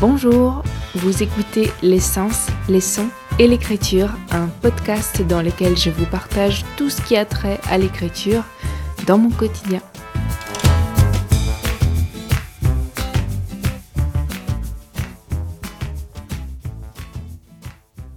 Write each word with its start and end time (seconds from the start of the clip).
Bonjour, 0.00 0.62
vous 0.94 1.24
écoutez 1.24 1.72
L'essence, 1.82 2.46
les 2.68 2.80
sons 2.80 3.08
et 3.40 3.48
l'écriture, 3.48 4.10
un 4.30 4.46
podcast 4.46 5.22
dans 5.22 5.42
lequel 5.42 5.76
je 5.76 5.90
vous 5.90 6.06
partage 6.06 6.64
tout 6.76 6.88
ce 6.88 7.02
qui 7.02 7.16
a 7.16 7.24
trait 7.24 7.58
à 7.68 7.78
l'écriture 7.78 8.44
dans 9.08 9.18
mon 9.18 9.30
quotidien. 9.30 9.80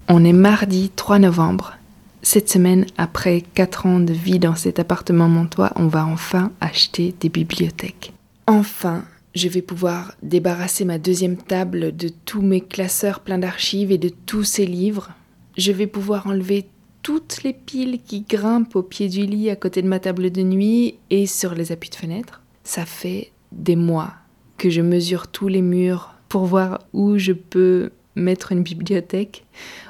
On 0.07 0.23
est 0.23 0.34
mardi 0.34 0.91
3 0.95 1.17
novembre. 1.17 1.73
Cette 2.21 2.48
semaine, 2.48 2.85
après 2.99 3.41
4 3.55 3.88
ans 3.88 3.99
de 3.99 4.13
vie 4.13 4.38
dans 4.38 4.55
cet 4.55 4.77
appartement 4.77 5.29
montois, 5.29 5.71
on 5.75 5.88
va 5.88 6.05
enfin 6.05 6.52
acheter 6.61 7.16
des 7.20 7.29
bibliothèques. 7.29 8.13
Enfin, 8.45 9.03
je 9.34 9.48
vais 9.48 9.62
pouvoir 9.62 10.16
débarrasser 10.23 10.85
ma 10.85 10.98
deuxième 10.98 11.38
table 11.38 11.95
de 11.95 12.09
tous 12.09 12.41
mes 12.41 12.62
classeurs 12.62 13.22
pleins 13.22 13.38
d'archives 13.38 13.91
et 13.91 13.98
de 13.98 14.09
tous 14.09 14.44
ces 14.44 14.66
livres. 14.66 15.12
Je 15.58 15.72
vais 15.72 15.88
pouvoir 15.88 16.27
enlever 16.27 16.67
toutes 17.02 17.44
les 17.44 17.53
piles 17.53 17.99
qui 18.05 18.22
grimpent 18.22 18.75
au 18.75 18.84
pied 18.84 19.09
du 19.09 19.25
lit 19.25 19.49
à 19.49 19.55
côté 19.55 19.81
de 19.81 19.88
ma 19.88 19.99
table 19.99 20.31
de 20.31 20.41
nuit 20.41 20.95
et 21.09 21.25
sur 21.25 21.55
les 21.55 21.72
appuis 21.72 21.89
de 21.89 21.95
fenêtre. 21.95 22.41
Ça 22.63 22.86
fait 22.86 23.31
des 23.52 23.75
mois 23.75 24.13
que 24.58 24.70
je 24.70 24.81
mesure 24.81 25.27
tous 25.27 25.48
les 25.48 25.61
murs 25.61 26.13
pour 26.30 26.45
voir 26.45 26.80
où 26.94 27.17
je 27.17 27.31
peux 27.31 27.91
mettre 28.16 28.52
une 28.52 28.63
bibliothèque. 28.63 29.45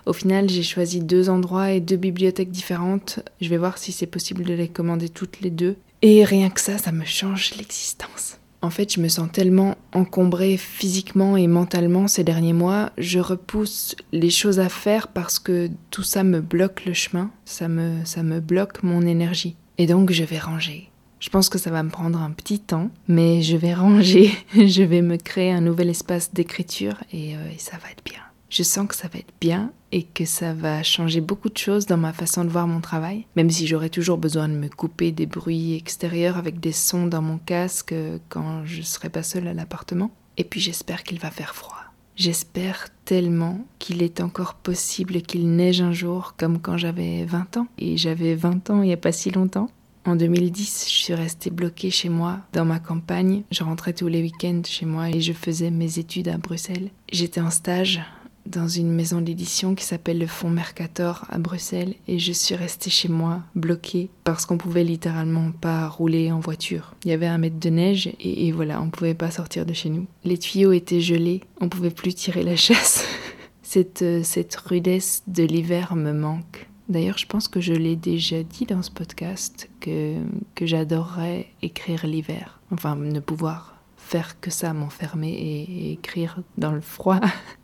Au 0.05 0.13
final, 0.13 0.49
j'ai 0.49 0.63
choisi 0.63 1.02
deux 1.02 1.30
endroits 1.30 1.71
et 1.71 1.82
deux 1.82 1.98
bibliothèques 1.98 2.52
différentes. 2.52 3.20
Je 3.41 3.49
vais 3.49 3.58
voir 3.58 3.77
si 3.77 3.91
c'est 3.91 4.05
possible 4.05 4.44
de 4.44 4.54
les 4.54 4.68
commander 4.68 5.10
toutes 5.10 5.41
les 5.41 5.49
deux. 5.49 5.76
Et 6.02 6.24
rien 6.24 6.49
que 6.49 6.62
ça, 6.62 6.77
ça 6.77 6.91
me 6.91 7.05
change 7.05 7.55
l'existence. 7.58 8.37
En 8.63 8.70
fait, 8.70 8.93
je 8.93 9.01
me 9.01 9.07
sens 9.07 9.27
tellement 9.31 9.76
encombrée 9.91 10.55
physiquement 10.55 11.35
et 11.35 11.48
mentalement 11.48 12.07
ces 12.07 12.23
derniers 12.23 12.54
mois, 12.54 12.91
je 12.98 13.20
repousse 13.20 13.95
les 14.12 14.29
choses 14.29 14.59
à 14.59 14.70
faire 14.70 15.07
parce 15.07 15.40
que 15.40 15.70
tout 15.90 16.03
ça 16.03 16.23
me 16.23 16.41
bloque 16.41 16.85
le 16.85 16.93
chemin, 16.93 17.31
ça 17.45 17.68
me, 17.68 18.05
ça 18.05 18.21
me 18.21 18.40
bloque 18.40 18.84
mon 18.84 19.01
énergie. 19.01 19.55
Et 19.79 19.87
donc 19.87 20.12
je 20.12 20.23
vais 20.23 20.37
ranger. 20.37 20.90
Je 21.20 21.29
pense 21.29 21.49
que 21.49 21.57
ça 21.57 21.71
va 21.71 21.81
me 21.84 21.90
prendre 21.90 22.20
un 22.20 22.31
petit 22.31 22.59
temps, 22.59 22.90
mais 23.07 23.41
je 23.41 23.57
vais 23.57 23.73
ranger, 23.73 24.31
je 24.53 24.84
vais 24.84 25.01
me 25.01 25.18
créer 25.18 25.51
un 25.51 25.62
nouvel 25.62 25.90
espace 25.90 26.34
d'écriture 26.34 26.96
et, 27.12 27.35
euh, 27.35 27.51
et 27.53 27.59
ça 27.59 27.77
va 27.77 27.90
être 27.91 28.03
bien. 28.03 28.21
Je 28.49 28.63
sens 28.63 28.87
que 28.87 28.96
ça 28.96 29.07
va 29.07 29.20
être 29.20 29.34
bien 29.40 29.71
et 29.91 30.03
que 30.03 30.25
ça 30.25 30.53
va 30.53 30.84
changer 30.84 31.21
beaucoup 31.21 31.49
de 31.49 31.57
choses 31.57 31.85
dans 31.85 31.97
ma 31.97 32.13
façon 32.13 32.43
de 32.43 32.49
voir 32.49 32.67
mon 32.67 32.81
travail, 32.81 33.25
même 33.35 33.49
si 33.49 33.67
j'aurai 33.67 33.89
toujours 33.89 34.17
besoin 34.17 34.47
de 34.47 34.53
me 34.53 34.70
couper 34.70 35.11
des 35.11 35.25
bruits 35.25 35.75
extérieurs 35.75 36.37
avec 36.37 36.59
des 36.59 36.71
sons 36.71 37.07
dans 37.07 37.21
mon 37.21 37.37
casque 37.37 37.93
quand 38.29 38.65
je 38.65 38.81
serai 38.81 39.09
pas 39.09 39.23
seule 39.23 39.47
à 39.47 39.53
l'appartement. 39.53 40.12
Et 40.37 40.43
puis 40.43 40.59
j'espère 40.59 41.03
qu'il 41.03 41.19
va 41.19 41.31
faire 41.31 41.55
froid. 41.55 41.77
J'espère 42.15 42.89
tellement 43.05 43.65
qu'il 43.79 44.03
est 44.03 44.21
encore 44.21 44.55
possible 44.55 45.21
qu'il 45.21 45.55
neige 45.55 45.81
un 45.81 45.93
jour 45.93 46.35
comme 46.37 46.59
quand 46.59 46.77
j'avais 46.77 47.25
20 47.25 47.57
ans. 47.57 47.67
Et 47.77 47.97
j'avais 47.97 48.35
20 48.35 48.69
ans 48.69 48.81
il 48.81 48.87
n'y 48.87 48.93
a 48.93 48.97
pas 48.97 49.12
si 49.12 49.31
longtemps. 49.31 49.69
En 50.03 50.15
2010, 50.15 50.85
je 50.87 50.95
suis 50.95 51.13
restée 51.13 51.51
bloquée 51.51 51.91
chez 51.91 52.09
moi, 52.09 52.39
dans 52.53 52.65
ma 52.65 52.79
campagne. 52.79 53.43
Je 53.51 53.63
rentrais 53.63 53.93
tous 53.93 54.07
les 54.07 54.23
week-ends 54.23 54.62
chez 54.65 54.87
moi 54.87 55.12
et 55.12 55.21
je 55.21 55.31
faisais 55.31 55.69
mes 55.69 55.99
études 55.99 56.27
à 56.27 56.37
Bruxelles. 56.37 56.89
J'étais 57.12 57.41
en 57.41 57.51
stage 57.51 58.01
dans 58.45 58.67
une 58.67 58.91
maison 58.91 59.21
d'édition 59.21 59.75
qui 59.75 59.85
s'appelle 59.85 60.20
le 60.20 60.27
Fonds 60.27 60.49
Mercator 60.49 61.25
à 61.29 61.37
Bruxelles 61.37 61.95
et 62.07 62.20
je 62.20 62.31
suis 62.31 62.55
restée 62.55 62.89
chez 62.89 63.07
moi 63.07 63.41
bloquée 63.55 64.09
parce 64.23 64.45
qu'on 64.45 64.57
pouvait 64.57 64.84
littéralement 64.84 65.51
pas 65.51 65.88
rouler 65.88 66.31
en 66.31 66.39
voiture. 66.39 66.95
Il 67.06 67.12
y 67.12 67.13
avait 67.13 67.28
un 67.28 67.38
mètre 67.38 67.59
de 67.59 67.69
neige 67.69 68.12
et, 68.19 68.51
voilà, 68.51 68.81
on 68.81 68.89
pouvait 68.89 69.13
pas 69.13 69.31
sortir 69.31 69.66
de 69.66 69.73
chez 69.73 69.90
nous. 69.90 70.06
Les 70.24 70.38
tuyaux 70.38 70.72
étaient 70.72 71.01
gelés, 71.01 71.41
on 71.59 71.69
pouvait 71.69 71.91
plus 71.91 72.13
tirer 72.13 72.44
la 72.44 72.56
chasse. 72.56 73.06
cette, 73.63 74.01
euh, 74.01 74.22
cette 74.24 74.56
rudesse 74.56 75.24
de 75.28 75.44
l'hiver 75.44 75.96
me 75.96 76.12
manque. 76.12 76.68
D'ailleurs, 76.90 77.18
je 77.18 77.25
pense 77.25 77.47
que 77.47 77.62
je 77.62 77.74
l'ai 77.74 77.96
déjà 77.96 78.44
dit 78.44 78.66
dans 78.66 78.81
ce 78.81 78.91
podcast 78.91 79.69
que 79.80 80.16
j'adorerais 80.62 81.47
écrire 81.62 82.06
l'hiver. 82.06 82.59
Enfin, 82.72 82.97
ne 82.97 83.19
pouvoir 83.22 83.78
faire 84.12 84.41
que 84.41 84.51
ça, 84.51 84.74
m'enfermer 84.74 85.31
et 85.31 85.94
écrire 85.94 86.40
dans 86.57 86.72
le 86.74 86.81
froid. 86.81 87.19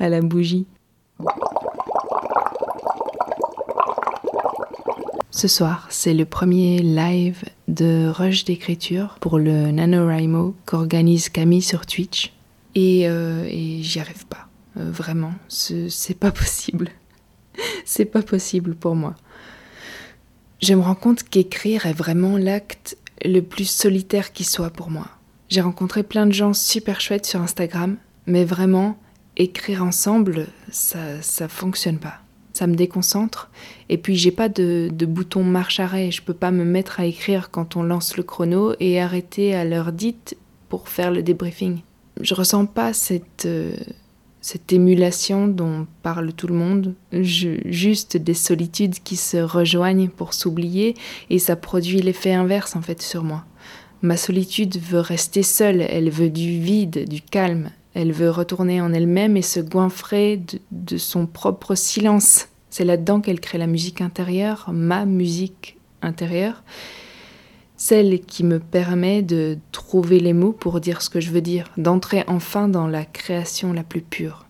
à 0.00 0.08
la 0.08 0.20
bougie. 0.20 0.66
Ce 5.30 5.48
soir, 5.48 5.86
c'est 5.90 6.14
le 6.14 6.24
premier 6.24 6.78
live 6.78 7.42
de 7.66 8.06
rush 8.06 8.44
d'écriture 8.44 9.16
pour 9.20 9.38
le 9.38 9.70
NaNoWriMo 9.72 10.54
qu'organise 10.66 11.30
Camille 11.30 11.62
sur 11.62 11.86
Twitch. 11.86 12.32
Et, 12.74 13.08
euh, 13.08 13.48
j'y 13.48 13.98
arrive 13.98 14.26
pas. 14.26 14.46
Euh, 14.76 14.90
vraiment, 14.90 15.32
c'est 15.48 16.18
pas 16.18 16.30
possible. 16.30 16.90
c'est 17.84 18.04
pas 18.04 18.22
possible 18.22 18.74
pour 18.74 18.94
moi. 18.94 19.14
Je 20.60 20.74
me 20.74 20.80
rends 20.82 20.94
compte 20.94 21.24
qu'écrire 21.24 21.86
est 21.86 21.92
vraiment 21.92 22.36
l'acte 22.36 22.96
le 23.24 23.40
plus 23.40 23.68
solitaire 23.68 24.32
qui 24.32 24.44
soit 24.44 24.70
pour 24.70 24.90
moi. 24.90 25.08
J'ai 25.48 25.60
rencontré 25.60 26.02
plein 26.02 26.26
de 26.26 26.32
gens 26.32 26.52
super 26.52 27.00
chouettes 27.00 27.26
sur 27.26 27.40
Instagram, 27.40 27.96
mais 28.26 28.44
vraiment, 28.44 28.96
écrire 29.36 29.82
ensemble, 29.82 30.46
ça, 30.70 31.20
ça 31.22 31.48
fonctionne 31.48 31.98
pas. 31.98 32.20
Ça 32.52 32.66
me 32.66 32.74
déconcentre. 32.74 33.50
Et 33.88 33.96
puis, 33.96 34.16
j'ai 34.16 34.30
pas 34.30 34.48
de, 34.48 34.90
de, 34.92 35.06
bouton 35.06 35.42
marche-arrêt. 35.42 36.10
Je 36.10 36.22
peux 36.22 36.34
pas 36.34 36.50
me 36.50 36.64
mettre 36.64 37.00
à 37.00 37.06
écrire 37.06 37.50
quand 37.50 37.76
on 37.76 37.82
lance 37.82 38.16
le 38.16 38.22
chrono 38.22 38.74
et 38.78 39.00
arrêter 39.00 39.54
à 39.54 39.64
l'heure 39.64 39.92
dite 39.92 40.36
pour 40.68 40.88
faire 40.88 41.10
le 41.10 41.22
débriefing. 41.22 41.80
Je 42.20 42.34
ressens 42.34 42.66
pas 42.66 42.92
cette, 42.92 43.46
euh, 43.46 43.74
cette 44.42 44.72
émulation 44.72 45.48
dont 45.48 45.86
parle 46.02 46.32
tout 46.34 46.46
le 46.46 46.54
monde. 46.54 46.94
juste 47.12 48.18
des 48.18 48.34
solitudes 48.34 48.98
qui 49.02 49.16
se 49.16 49.38
rejoignent 49.38 50.08
pour 50.08 50.34
s'oublier 50.34 50.94
et 51.30 51.38
ça 51.38 51.56
produit 51.56 52.02
l'effet 52.02 52.34
inverse 52.34 52.76
en 52.76 52.82
fait 52.82 53.00
sur 53.00 53.24
moi. 53.24 53.44
Ma 54.02 54.16
solitude 54.16 54.78
veut 54.78 55.00
rester 55.00 55.44
seule, 55.44 55.80
elle 55.80 56.10
veut 56.10 56.28
du 56.28 56.60
vide, 56.60 57.08
du 57.08 57.22
calme, 57.22 57.70
elle 57.94 58.12
veut 58.12 58.30
retourner 58.30 58.80
en 58.80 58.92
elle-même 58.92 59.36
et 59.36 59.42
se 59.42 59.60
goinfrer 59.60 60.40
de, 60.70 60.96
son 60.96 61.26
propre 61.26 61.74
silence. 61.74 62.48
C'est 62.70 62.84
là-dedans 62.84 63.20
qu'elle 63.20 63.40
crée 63.40 63.58
la 63.58 63.66
musique 63.66 64.00
intérieure, 64.00 64.70
ma 64.72 65.04
musique 65.04 65.78
intérieure, 66.00 66.62
celle 67.76 68.20
qui 68.20 68.44
me 68.44 68.58
permet 68.58 69.22
de 69.22 69.58
trouver 69.72 70.20
les 70.20 70.32
mots 70.32 70.52
pour 70.52 70.80
dire 70.80 71.02
ce 71.02 71.10
que 71.10 71.20
je 71.20 71.30
veux 71.30 71.42
dire, 71.42 71.66
d'entrer 71.76 72.24
enfin 72.28 72.68
dans 72.68 72.86
la 72.86 73.04
création 73.04 73.72
la 73.72 73.82
plus 73.82 74.02
pure. 74.02 74.46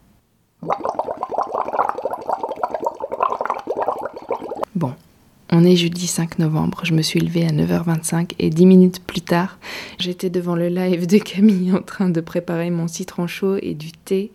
On 5.52 5.64
est 5.64 5.76
jeudi 5.76 6.06
5 6.06 6.38
novembre, 6.38 6.80
je 6.82 6.94
me 6.94 7.02
suis 7.02 7.20
levée 7.20 7.44
à 7.46 7.50
9h25 7.50 8.32
et 8.38 8.48
10 8.48 8.64
minutes 8.64 9.04
plus 9.04 9.20
tard, 9.20 9.58
j'étais 9.98 10.30
devant 10.30 10.56
le 10.56 10.68
live 10.68 11.06
de 11.06 11.18
Camille 11.18 11.72
en 11.72 11.82
train 11.82 12.08
de 12.08 12.20
préparer 12.22 12.70
mon 12.70 12.88
citron 12.88 13.26
chaud 13.26 13.58
et 13.60 13.74
du 13.74 13.92
thé. 13.92 14.32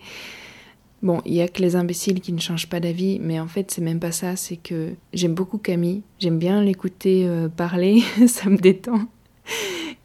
Bon, 1.01 1.21
il 1.25 1.33
y 1.33 1.41
a 1.41 1.47
que 1.47 1.63
les 1.63 1.75
imbéciles 1.75 2.21
qui 2.21 2.33
ne 2.33 2.39
changent 2.39 2.69
pas 2.69 2.79
d'avis, 2.79 3.17
mais 3.19 3.39
en 3.39 3.47
fait, 3.47 3.71
c'est 3.71 3.81
même 3.81 3.99
pas 3.99 4.11
ça, 4.11 4.35
c'est 4.35 4.57
que 4.57 4.93
j'aime 5.11 5.33
beaucoup 5.33 5.57
Camille, 5.57 6.03
j'aime 6.19 6.37
bien 6.37 6.61
l'écouter 6.61 7.25
euh, 7.25 7.49
parler, 7.49 8.03
ça 8.27 8.49
me 8.49 8.57
détend. 8.57 9.07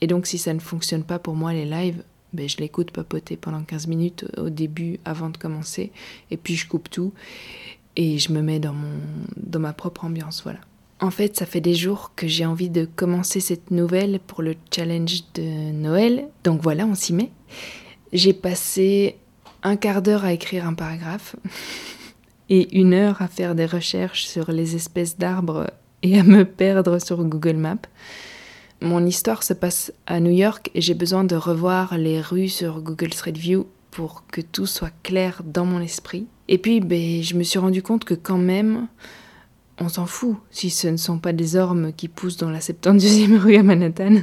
Et 0.01 0.07
donc, 0.07 0.27
si 0.27 0.39
ça 0.39 0.55
ne 0.55 0.61
fonctionne 0.61 1.05
pas 1.05 1.19
pour 1.19 1.35
moi, 1.35 1.53
les 1.53 1.67
lives, 1.67 2.03
ben, 2.33 2.49
je 2.49 2.57
l'écoute 2.57 2.91
papoter 2.91 3.37
pendant 3.37 3.63
15 3.63 3.87
minutes 3.87 4.25
au 4.39 4.49
début 4.49 4.99
avant 5.05 5.29
de 5.29 5.37
commencer, 5.37 5.93
et 6.31 6.39
puis 6.39 6.57
je 6.57 6.67
coupe 6.67 6.89
tout 6.89 7.13
et 7.97 8.19
je 8.19 8.33
me 8.33 8.41
mets 8.41 8.59
dans, 8.59 8.73
mon, 8.73 8.99
dans 9.37 9.61
ma 9.61 9.75
propre 9.75 10.07
ambiance, 10.07 10.43
voilà. 10.43 10.61
En 11.03 11.11
fait, 11.11 11.37
ça 11.37 11.47
fait 11.47 11.61
des 11.61 11.75
jours 11.75 12.13
que 12.15 12.29
j'ai 12.29 12.47
envie 12.47 12.71
de 12.71 12.85
commencer 12.85 13.41
cette 13.41 13.73
nouvelle 13.73 14.21
pour 14.25 14.41
le 14.41 14.55
challenge 14.73 15.25
de 15.35 15.73
Noël. 15.73 16.29
Donc 16.45 16.63
voilà, 16.63 16.87
on 16.87 16.95
s'y 16.95 17.13
met. 17.13 17.33
J'ai 18.13 18.33
passé 18.33 19.17
un 19.65 19.75
quart 19.75 20.01
d'heure 20.01 20.25
à 20.25 20.33
écrire 20.33 20.65
un 20.65 20.75
paragraphe 20.75 21.35
et 22.51 22.79
une 22.79 22.95
heure 22.95 23.21
à 23.21 23.27
faire 23.27 23.57
des 23.57 23.67
recherches 23.67 24.27
sur 24.27 24.53
les 24.53 24.77
espèces 24.77 25.19
d'arbres 25.19 25.73
et 26.05 26.21
à 26.21 26.23
me 26.23 26.45
perdre 26.45 27.01
sur 27.01 27.25
Google 27.25 27.57
Maps. 27.57 27.89
Mon 28.81 29.05
histoire 29.05 29.43
se 29.43 29.55
passe 29.55 29.93
à 30.07 30.21
New 30.21 30.31
York 30.31 30.71
et 30.73 30.81
j'ai 30.81 30.95
besoin 30.95 31.25
de 31.25 31.35
revoir 31.35 31.99
les 31.99 32.21
rues 32.21 32.49
sur 32.49 32.81
Google 32.81 33.13
Street 33.13 33.33
View 33.33 33.67
pour 33.91 34.23
que 34.31 34.41
tout 34.41 34.67
soit 34.67 34.93
clair 35.03 35.43
dans 35.45 35.65
mon 35.65 35.81
esprit. 35.81 36.29
Et 36.47 36.59
puis, 36.59 36.79
ben, 36.79 37.25
je 37.25 37.35
me 37.35 37.43
suis 37.43 37.59
rendu 37.59 37.83
compte 37.83 38.05
que 38.05 38.15
quand 38.15 38.39
même, 38.39 38.87
on 39.83 39.89
s'en 39.89 40.07
fout 40.07 40.37
si 40.51 40.71
ce 40.71 40.89
ne 40.89 40.97
sont 40.97 41.19
pas 41.19 41.33
des 41.33 41.57
ormes 41.57 41.93
qui 41.93 42.09
poussent 42.09 42.37
dans 42.37 42.51
la 42.51 42.61
72e 42.61 43.37
rue 43.37 43.57
à 43.57 43.63
Manhattan. 43.63 44.23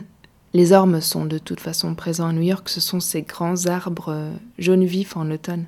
Les 0.54 0.72
ormes 0.72 1.02
sont 1.02 1.26
de 1.26 1.38
toute 1.38 1.60
façon 1.60 1.94
présents 1.96 2.28
à 2.28 2.34
New 2.34 2.42
York, 2.42 2.70
ce 2.70 2.82
sont 2.82 3.00
ces 3.00 3.22
grands 3.22 3.68
arbres 3.68 4.14
euh, 4.14 4.34
jaunes 4.58 4.86
vifs 4.86 5.16
en 5.16 5.30
automne. 5.30 5.66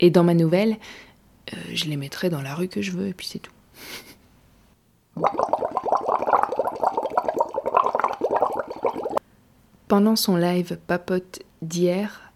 Et 0.00 0.10
dans 0.10 0.24
ma 0.24 0.34
nouvelle, 0.34 0.78
euh, 1.52 1.56
je 1.74 1.86
les 1.86 1.96
mettrai 1.96 2.30
dans 2.30 2.40
la 2.40 2.54
rue 2.54 2.68
que 2.68 2.80
je 2.80 2.92
veux 2.92 3.08
et 3.08 3.12
puis 3.12 3.26
c'est 3.26 3.40
tout. 3.40 3.52
Pendant 9.88 10.16
son 10.16 10.36
live 10.36 10.78
papote 10.86 11.40
d'hier, 11.60 12.32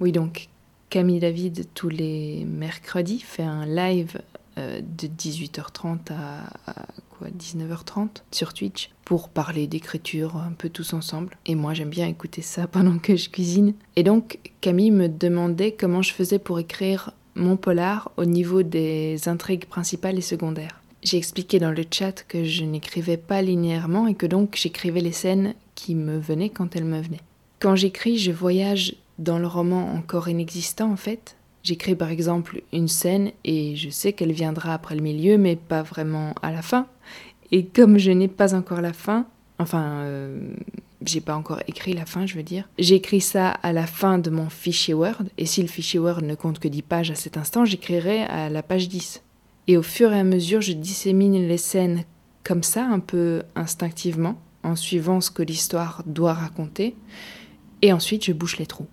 oui 0.00 0.10
donc 0.10 0.48
Camille 0.90 1.20
David 1.20 1.68
tous 1.74 1.88
les 1.88 2.44
mercredis 2.44 3.20
fait 3.20 3.44
un 3.44 3.66
live 3.66 4.20
euh, 4.62 4.80
de 4.80 5.08
18h30 5.08 6.12
à, 6.12 6.86
quoi 7.10 7.28
19h30 7.28 8.22
sur 8.30 8.54
Twitch 8.54 8.90
pour 9.04 9.28
parler 9.28 9.66
d'écriture 9.66 10.36
un 10.36 10.52
peu 10.52 10.68
tous 10.68 10.92
ensemble. 10.92 11.36
Et 11.46 11.54
moi 11.54 11.74
j'aime 11.74 11.90
bien 11.90 12.06
écouter 12.06 12.42
ça 12.42 12.66
pendant 12.72 12.98
que 12.98 13.16
je 13.16 13.28
cuisine. 13.28 13.74
Et 13.96 14.02
donc 14.02 14.38
Camille 14.60 14.90
me 14.90 15.08
demandait 15.08 15.72
comment 15.72 16.02
je 16.02 16.12
faisais 16.12 16.38
pour 16.38 16.58
écrire 16.58 17.12
mon 17.34 17.56
polar 17.56 18.10
au 18.16 18.24
niveau 18.24 18.62
des 18.62 19.28
intrigues 19.28 19.66
principales 19.66 20.18
et 20.18 20.22
secondaires. 20.22 20.80
J'ai 21.02 21.16
expliqué 21.16 21.58
dans 21.58 21.72
le 21.72 21.84
chat 21.90 22.22
que 22.28 22.44
je 22.44 22.64
n'écrivais 22.64 23.16
pas 23.16 23.42
linéairement 23.42 24.06
et 24.06 24.14
que 24.14 24.26
donc 24.26 24.56
j'écrivais 24.56 25.00
les 25.00 25.12
scènes 25.12 25.54
qui 25.74 25.94
me 25.94 26.18
venaient 26.18 26.50
quand 26.50 26.76
elles 26.76 26.84
me 26.84 27.00
venaient. 27.00 27.20
Quand 27.58 27.74
j'écris, 27.74 28.18
je 28.18 28.30
voyage 28.30 28.94
dans 29.18 29.38
le 29.38 29.46
roman 29.46 29.92
encore 29.94 30.28
inexistant 30.28 30.92
en 30.92 30.96
fait, 30.96 31.36
J'écris 31.62 31.94
par 31.94 32.10
exemple 32.10 32.62
une 32.72 32.88
scène 32.88 33.30
et 33.44 33.76
je 33.76 33.88
sais 33.88 34.12
qu'elle 34.12 34.32
viendra 34.32 34.74
après 34.74 34.96
le 34.96 35.02
milieu, 35.02 35.38
mais 35.38 35.56
pas 35.56 35.82
vraiment 35.82 36.34
à 36.42 36.50
la 36.50 36.62
fin. 36.62 36.86
Et 37.52 37.66
comme 37.66 37.98
je 37.98 38.10
n'ai 38.10 38.28
pas 38.28 38.54
encore 38.54 38.80
la 38.80 38.92
fin, 38.92 39.26
enfin, 39.58 40.00
euh, 40.00 40.54
j'ai 41.04 41.20
pas 41.20 41.36
encore 41.36 41.60
écrit 41.68 41.92
la 41.92 42.06
fin, 42.06 42.26
je 42.26 42.34
veux 42.34 42.42
dire, 42.42 42.68
j'écris 42.78 43.20
ça 43.20 43.50
à 43.50 43.72
la 43.72 43.86
fin 43.86 44.18
de 44.18 44.30
mon 44.30 44.48
fichier 44.48 44.94
Word. 44.94 45.24
Et 45.38 45.46
si 45.46 45.62
le 45.62 45.68
fichier 45.68 46.00
Word 46.00 46.22
ne 46.22 46.34
compte 46.34 46.58
que 46.58 46.68
10 46.68 46.82
pages 46.82 47.10
à 47.10 47.14
cet 47.14 47.36
instant, 47.36 47.64
j'écrirai 47.64 48.22
à 48.22 48.48
la 48.48 48.62
page 48.62 48.88
10. 48.88 49.22
Et 49.68 49.76
au 49.76 49.82
fur 49.82 50.12
et 50.12 50.18
à 50.18 50.24
mesure, 50.24 50.60
je 50.60 50.72
dissémine 50.72 51.46
les 51.46 51.58
scènes 51.58 52.04
comme 52.42 52.62
ça, 52.62 52.84
un 52.84 52.98
peu 52.98 53.42
instinctivement, 53.54 54.36
en 54.64 54.74
suivant 54.74 55.20
ce 55.20 55.30
que 55.30 55.42
l'histoire 55.42 56.02
doit 56.06 56.34
raconter. 56.34 56.96
Et 57.82 57.92
ensuite, 57.92 58.24
je 58.24 58.32
bouche 58.32 58.58
les 58.58 58.66
trous. 58.66 58.88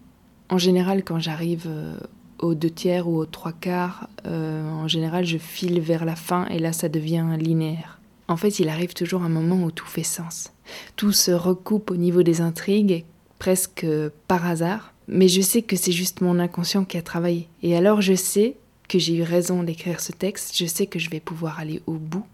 En 0.49 0.57
général, 0.57 1.03
quand 1.03 1.19
j'arrive 1.19 1.65
euh, 1.67 1.97
aux 2.39 2.55
deux 2.55 2.69
tiers 2.69 3.07
ou 3.07 3.17
aux 3.17 3.25
trois 3.25 3.51
quarts, 3.51 4.09
euh, 4.25 4.69
en 4.69 4.87
général, 4.87 5.25
je 5.25 5.37
file 5.37 5.79
vers 5.79 6.05
la 6.05 6.15
fin 6.15 6.45
et 6.47 6.59
là, 6.59 6.73
ça 6.73 6.89
devient 6.89 7.25
linéaire. 7.37 7.99
En 8.27 8.37
fait, 8.37 8.59
il 8.59 8.69
arrive 8.69 8.93
toujours 8.93 9.23
un 9.23 9.29
moment 9.29 9.63
où 9.63 9.71
tout 9.71 9.87
fait 9.87 10.03
sens. 10.03 10.53
Tout 10.95 11.11
se 11.11 11.31
recoupe 11.31 11.91
au 11.91 11.95
niveau 11.95 12.23
des 12.23 12.41
intrigues, 12.41 13.05
presque 13.39 13.85
par 14.27 14.45
hasard, 14.45 14.93
mais 15.07 15.27
je 15.27 15.41
sais 15.41 15.63
que 15.63 15.75
c'est 15.75 15.91
juste 15.91 16.21
mon 16.21 16.39
inconscient 16.39 16.85
qui 16.85 16.97
a 16.97 17.01
travaillé. 17.01 17.47
Et 17.63 17.75
alors, 17.75 18.01
je 18.01 18.13
sais 18.13 18.55
que 18.87 18.99
j'ai 18.99 19.15
eu 19.15 19.23
raison 19.23 19.63
d'écrire 19.63 19.99
ce 19.99 20.11
texte, 20.11 20.55
je 20.55 20.65
sais 20.65 20.85
que 20.85 20.99
je 20.99 21.09
vais 21.09 21.19
pouvoir 21.19 21.59
aller 21.59 21.81
au 21.87 21.93
bout. 21.93 22.25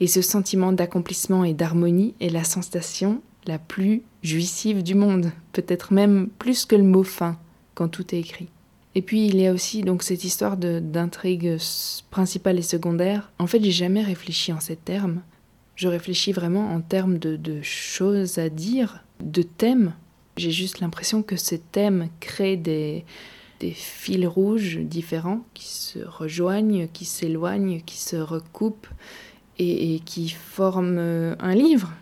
Et 0.00 0.06
ce 0.06 0.22
sentiment 0.22 0.72
d'accomplissement 0.72 1.44
et 1.44 1.54
d'harmonie 1.54 2.14
est 2.20 2.28
la 2.28 2.44
sensation 2.44 3.20
la 3.46 3.58
plus 3.58 4.02
jouissive 4.22 4.82
du 4.82 4.94
monde, 4.94 5.30
peut-être 5.52 5.92
même 5.92 6.28
plus 6.38 6.64
que 6.64 6.76
le 6.76 6.82
mot 6.82 7.02
fin 7.02 7.38
quand 7.74 7.88
tout 7.88 8.14
est 8.14 8.18
écrit. 8.18 8.48
Et 8.96 9.02
puis 9.02 9.26
il 9.26 9.38
y 9.38 9.46
a 9.46 9.52
aussi 9.52 9.82
donc 9.82 10.02
cette 10.02 10.24
histoire 10.24 10.56
d'intrigue 10.56 11.58
principale 12.10 12.58
et 12.58 12.62
secondaire. 12.62 13.30
En 13.38 13.46
fait, 13.46 13.62
j'ai 13.62 13.70
jamais 13.70 14.02
réfléchi 14.02 14.54
en 14.54 14.58
ces 14.58 14.74
termes. 14.74 15.20
Je 15.74 15.86
réfléchis 15.86 16.32
vraiment 16.32 16.72
en 16.72 16.80
termes 16.80 17.18
de, 17.18 17.36
de 17.36 17.60
choses 17.60 18.38
à 18.38 18.48
dire, 18.48 19.04
de 19.20 19.42
thèmes. 19.42 19.92
J'ai 20.38 20.50
juste 20.50 20.80
l'impression 20.80 21.22
que 21.22 21.36
ces 21.36 21.58
thèmes 21.58 22.08
créent 22.20 22.56
des, 22.56 23.04
des 23.60 23.72
fils 23.72 24.26
rouges 24.26 24.78
différents 24.78 25.44
qui 25.52 25.66
se 25.66 25.98
rejoignent, 25.98 26.88
qui 26.90 27.04
s'éloignent, 27.04 27.82
qui 27.84 27.98
se 27.98 28.16
recoupent 28.16 28.88
et, 29.58 29.94
et, 29.94 30.00
qui 30.00 30.30
forment 30.30 31.36
un 31.38 31.54
livre. 31.54 31.92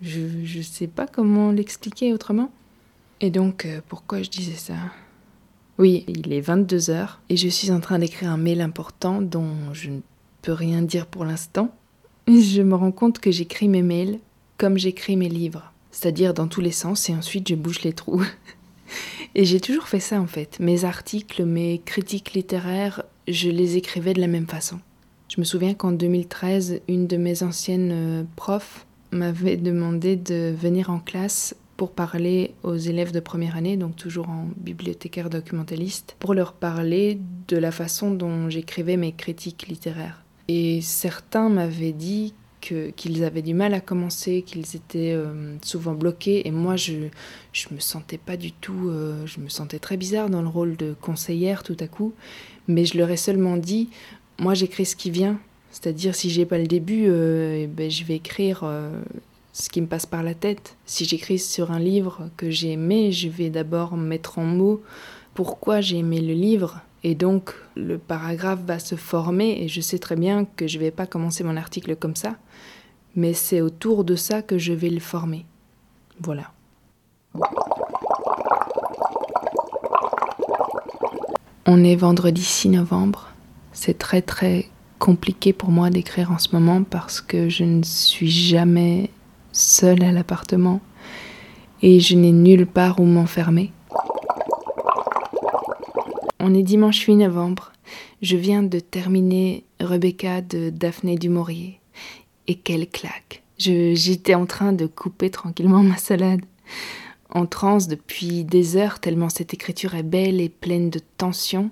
Je 0.00 0.20
ne 0.56 0.62
sais 0.62 0.86
pas 0.86 1.06
comment 1.06 1.52
l'expliquer 1.52 2.14
autrement. 2.14 2.50
Et 3.20 3.30
donc, 3.30 3.66
euh, 3.66 3.82
pourquoi 3.86 4.22
je 4.22 4.30
disais 4.30 4.56
ça? 4.56 4.76
Oui, 5.78 6.04
il 6.08 6.32
est 6.32 6.40
22 6.40 6.90
heures 6.90 7.20
et 7.28 7.36
je 7.36 7.48
suis 7.48 7.70
en 7.70 7.78
train 7.78 8.00
d'écrire 8.00 8.30
un 8.30 8.36
mail 8.36 8.60
important 8.60 9.22
dont 9.22 9.72
je 9.72 9.90
ne 9.90 10.00
peux 10.42 10.52
rien 10.52 10.82
dire 10.82 11.06
pour 11.06 11.24
l'instant. 11.24 11.72
Je 12.26 12.62
me 12.62 12.74
rends 12.74 12.92
compte 12.92 13.20
que 13.20 13.30
j'écris 13.30 13.68
mes 13.68 13.82
mails 13.82 14.18
comme 14.58 14.76
j'écris 14.76 15.16
mes 15.16 15.28
livres, 15.28 15.72
c'est-à-dire 15.92 16.34
dans 16.34 16.48
tous 16.48 16.60
les 16.60 16.72
sens 16.72 17.08
et 17.08 17.14
ensuite 17.14 17.48
je 17.48 17.54
bouche 17.54 17.82
les 17.82 17.92
trous. 17.92 18.24
Et 19.34 19.44
j'ai 19.44 19.60
toujours 19.60 19.86
fait 19.86 20.00
ça 20.00 20.20
en 20.20 20.26
fait. 20.26 20.58
Mes 20.58 20.84
articles, 20.84 21.44
mes 21.44 21.80
critiques 21.84 22.32
littéraires, 22.32 23.02
je 23.28 23.50
les 23.50 23.76
écrivais 23.76 24.14
de 24.14 24.20
la 24.20 24.26
même 24.26 24.46
façon. 24.46 24.80
Je 25.28 25.40
me 25.40 25.44
souviens 25.44 25.74
qu'en 25.74 25.92
2013, 25.92 26.80
une 26.88 27.06
de 27.06 27.18
mes 27.18 27.42
anciennes 27.42 27.90
euh, 27.92 28.24
profs 28.34 28.86
m'avait 29.12 29.58
demandé 29.58 30.16
de 30.16 30.54
venir 30.58 30.90
en 30.90 30.98
classe 30.98 31.54
pour 31.78 31.92
parler 31.92 32.54
aux 32.64 32.76
élèves 32.76 33.12
de 33.12 33.20
première 33.20 33.56
année, 33.56 33.76
donc 33.76 33.94
toujours 33.94 34.28
en 34.28 34.48
bibliothécaire 34.56 35.30
documentaliste, 35.30 36.16
pour 36.18 36.34
leur 36.34 36.52
parler 36.52 37.20
de 37.46 37.56
la 37.56 37.70
façon 37.70 38.10
dont 38.10 38.50
j'écrivais 38.50 38.96
mes 38.96 39.12
critiques 39.12 39.68
littéraires. 39.68 40.24
Et 40.48 40.80
certains 40.80 41.48
m'avaient 41.48 41.92
dit 41.92 42.34
qu'ils 42.60 43.22
avaient 43.22 43.42
du 43.42 43.54
mal 43.54 43.74
à 43.74 43.80
commencer, 43.80 44.42
qu'ils 44.42 44.74
étaient 44.74 45.12
euh, 45.12 45.54
souvent 45.62 45.94
bloqués, 45.94 46.48
et 46.48 46.50
moi 46.50 46.74
je 46.74 46.94
je 47.52 47.68
me 47.72 47.78
sentais 47.78 48.18
pas 48.18 48.36
du 48.36 48.50
tout, 48.50 48.88
euh, 48.88 49.24
je 49.26 49.38
me 49.38 49.48
sentais 49.48 49.78
très 49.78 49.96
bizarre 49.96 50.28
dans 50.28 50.42
le 50.42 50.48
rôle 50.48 50.76
de 50.76 50.96
conseillère 51.00 51.62
tout 51.62 51.76
à 51.78 51.86
coup, 51.86 52.12
mais 52.66 52.86
je 52.86 52.98
leur 52.98 53.08
ai 53.08 53.16
seulement 53.16 53.56
dit, 53.56 53.88
moi 54.40 54.54
j'écris 54.54 54.84
ce 54.84 54.96
qui 54.96 55.12
vient, 55.12 55.38
c'est-à-dire 55.70 56.16
si 56.16 56.28
j'ai 56.28 56.44
pas 56.44 56.58
le 56.58 56.66
début, 56.66 57.04
euh, 57.06 57.62
eh 57.62 57.66
ben, 57.68 57.88
je 57.88 58.02
vais 58.02 58.16
écrire 58.16 58.64
ce 59.58 59.68
qui 59.68 59.80
me 59.80 59.86
passe 59.86 60.06
par 60.06 60.22
la 60.22 60.34
tête. 60.34 60.76
Si 60.86 61.04
j'écris 61.04 61.38
sur 61.38 61.72
un 61.72 61.80
livre 61.80 62.30
que 62.36 62.50
j'ai 62.50 62.72
aimé, 62.72 63.10
je 63.10 63.28
vais 63.28 63.50
d'abord 63.50 63.96
mettre 63.96 64.38
en 64.38 64.44
mots 64.44 64.82
pourquoi 65.34 65.80
j'ai 65.80 65.98
aimé 65.98 66.20
le 66.20 66.34
livre. 66.34 66.80
Et 67.02 67.14
donc 67.14 67.54
le 67.76 67.98
paragraphe 67.98 68.60
va 68.64 68.78
se 68.78 68.94
former 68.94 69.62
et 69.62 69.68
je 69.68 69.80
sais 69.80 69.98
très 69.98 70.16
bien 70.16 70.44
que 70.44 70.66
je 70.66 70.78
ne 70.78 70.84
vais 70.84 70.90
pas 70.90 71.06
commencer 71.06 71.44
mon 71.44 71.56
article 71.56 71.96
comme 71.96 72.16
ça, 72.16 72.36
mais 73.14 73.34
c'est 73.34 73.60
autour 73.60 74.04
de 74.04 74.16
ça 74.16 74.42
que 74.42 74.58
je 74.58 74.72
vais 74.72 74.90
le 74.90 75.00
former. 75.00 75.44
Voilà. 76.20 76.52
On 81.66 81.84
est 81.84 81.96
vendredi 81.96 82.42
6 82.42 82.70
novembre. 82.70 83.28
C'est 83.72 83.98
très 83.98 84.22
très 84.22 84.68
compliqué 84.98 85.52
pour 85.52 85.70
moi 85.70 85.90
d'écrire 85.90 86.32
en 86.32 86.38
ce 86.38 86.48
moment 86.52 86.82
parce 86.82 87.20
que 87.20 87.48
je 87.48 87.62
ne 87.64 87.82
suis 87.82 88.30
jamais 88.30 89.10
seule 89.58 90.02
à 90.04 90.12
l'appartement, 90.12 90.80
et 91.82 92.00
je 92.00 92.16
n'ai 92.16 92.32
nulle 92.32 92.66
part 92.66 93.00
où 93.00 93.04
m'enfermer. 93.04 93.72
On 96.40 96.54
est 96.54 96.62
dimanche 96.62 97.04
8 97.04 97.16
novembre. 97.16 97.72
Je 98.22 98.36
viens 98.36 98.62
de 98.62 98.78
terminer 98.78 99.64
Rebecca 99.80 100.40
de 100.40 100.70
Daphné 100.70 101.16
du. 101.16 101.30
Et 102.46 102.54
quelle 102.54 102.88
claque 102.88 103.42
J'étais 103.58 104.34
en 104.34 104.46
train 104.46 104.72
de 104.72 104.86
couper 104.86 105.30
tranquillement 105.30 105.82
ma 105.82 105.96
salade, 105.96 106.40
en 107.30 107.44
transe 107.44 107.88
depuis 107.88 108.44
des 108.44 108.76
heures 108.76 109.00
tellement 109.00 109.28
cette 109.28 109.52
écriture 109.52 109.94
est 109.94 110.04
belle 110.04 110.40
et 110.40 110.48
pleine 110.48 110.90
de 110.90 111.00
tension. 111.18 111.70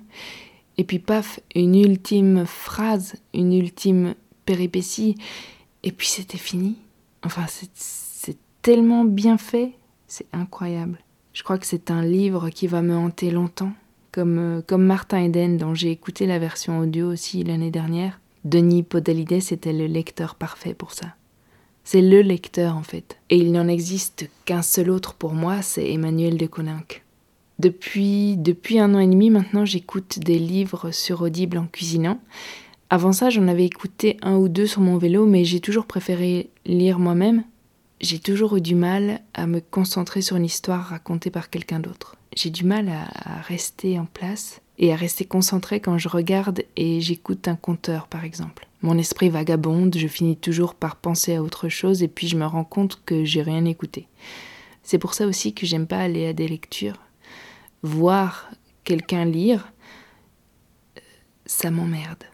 Et 0.79 0.85
puis 0.85 0.99
paf, 0.99 1.41
une 1.55 1.77
ultime 1.77 2.45
phrase, 2.45 3.15
une 3.33 3.53
ultime 3.55 4.15
péripétie, 4.45 5.15
et 5.85 5.93
puis 5.93 6.09
c'était 6.09 6.39
fini. 6.39 6.77
Enfin, 7.27 7.47
c'est 7.75 8.39
tellement 8.63 9.05
bien 9.05 9.37
fait, 9.37 9.73
c'est 10.07 10.27
incroyable. 10.33 10.99
Je 11.33 11.43
crois 11.43 11.59
que 11.59 11.67
c'est 11.67 11.91
un 11.91 12.03
livre 12.03 12.51
qui 12.51 12.67
va 12.67 12.83
me 12.83 12.97
hanter 12.97 13.31
longtemps, 13.31 13.73
comme, 14.13 14.39
euh, 14.39 14.63
comme 14.63 14.85
Martin 14.85 15.25
Eden, 15.25 15.59
dont 15.59 15.75
j'ai 15.75 15.91
écouté 15.91 16.25
la 16.25 16.39
version 16.39 16.79
audio 16.79 17.11
aussi 17.11 17.43
l'année 17.43 17.71
dernière. 17.71 18.21
Denis 18.45 18.85
Podalides 18.85 19.53
était 19.53 19.73
le 19.73 19.87
lecteur 19.87 20.37
parfait 20.37 20.73
pour 20.73 20.93
ça. 20.93 21.15
C'est 21.83 22.01
le 22.01 22.23
lecteur 22.23 22.77
en 22.77 22.83
fait. 22.83 23.19
Et 23.29 23.37
il 23.37 23.53
n'en 23.53 23.69
existe 23.69 24.31
qu'un 24.45 24.63
seul 24.63 24.89
autre 24.89 25.15
pour 25.15 25.35
moi, 25.35 25.63
c'est 25.63 25.93
Emmanuel 25.93 26.37
de 26.37 26.47
Coninck. 26.47 27.05
Depuis, 27.59 28.37
depuis 28.37 28.79
un 28.79 28.95
an 28.95 29.01
et 29.01 29.07
demi 29.07 29.31
maintenant, 29.31 29.65
j'écoute 29.65 30.21
des 30.21 30.39
livres 30.39 30.91
sur 30.91 31.23
Audible 31.23 31.59
en 31.59 31.67
cuisinant. 31.67 32.21
Avant 32.89 33.13
ça, 33.13 33.31
j'en 33.31 33.49
avais 33.49 33.65
écouté 33.65 34.17
un 34.23 34.37
ou 34.37 34.49
deux 34.49 34.67
sur 34.67 34.81
mon 34.81 34.97
vélo, 34.97 35.27
mais 35.27 35.45
j'ai 35.45 35.59
toujours 35.59 35.87
préféré 35.87 36.51
lire 36.65 37.01
moi-même. 37.01 37.43
J'ai 38.01 38.21
toujours 38.21 38.57
eu 38.57 38.61
du 38.61 38.77
mal 38.77 39.23
à 39.35 39.49
me 39.49 39.61
concentrer 39.61 40.23
sur 40.23 40.37
une 40.37 40.45
histoire 40.45 40.85
racontée 40.85 41.31
par 41.31 41.51
quelqu'un 41.51 41.81
d'autre. 41.81 42.17
J'ai 42.37 42.51
du 42.51 42.65
mal 42.65 42.89
à, 42.89 43.41
rester 43.41 43.99
en 43.99 44.05
place 44.05 44.61
et 44.79 44.93
à 44.93 44.97
rester 44.97 45.25
concentré 45.25 45.81
quand 45.81 45.99
je 45.99 46.09
regarde 46.09 46.63
et 46.77 47.01
j'écoute 47.01 47.49
un 47.49 47.57
conteur, 47.57 48.07
par 48.07 48.25
exemple. 48.25 48.69
Mon 48.83 48.99
esprit 48.99 49.31
vagabonde, 49.31 49.97
je 49.97 50.07
finis 50.07 50.37
toujours 50.37 50.75
par 50.75 50.97
penser 50.97 51.35
à 51.35 51.43
autre 51.43 51.69
chose 51.69 52.05
et 52.05 52.09
puis 52.09 52.29
je 52.29 52.37
me 52.37 52.47
rends 52.47 52.65
compte 52.65 53.03
que 53.05 53.25
j'ai 53.25 53.43
rien 53.43 53.65
écouté. 53.65 54.07
C'est 54.83 54.99
pour 54.99 55.15
ça 55.15 55.27
aussi 55.27 55.55
que 55.55 55.67
j'aime 55.67 55.89
pas 55.89 55.99
aller 55.99 56.27
à 56.27 56.33
des 56.33 56.47
lectures. 56.47 57.01
Voir 57.83 58.49
quelqu'un 58.85 59.25
lire, 59.25 59.73
ça 61.47 61.71
m'emmerde. 61.73 62.25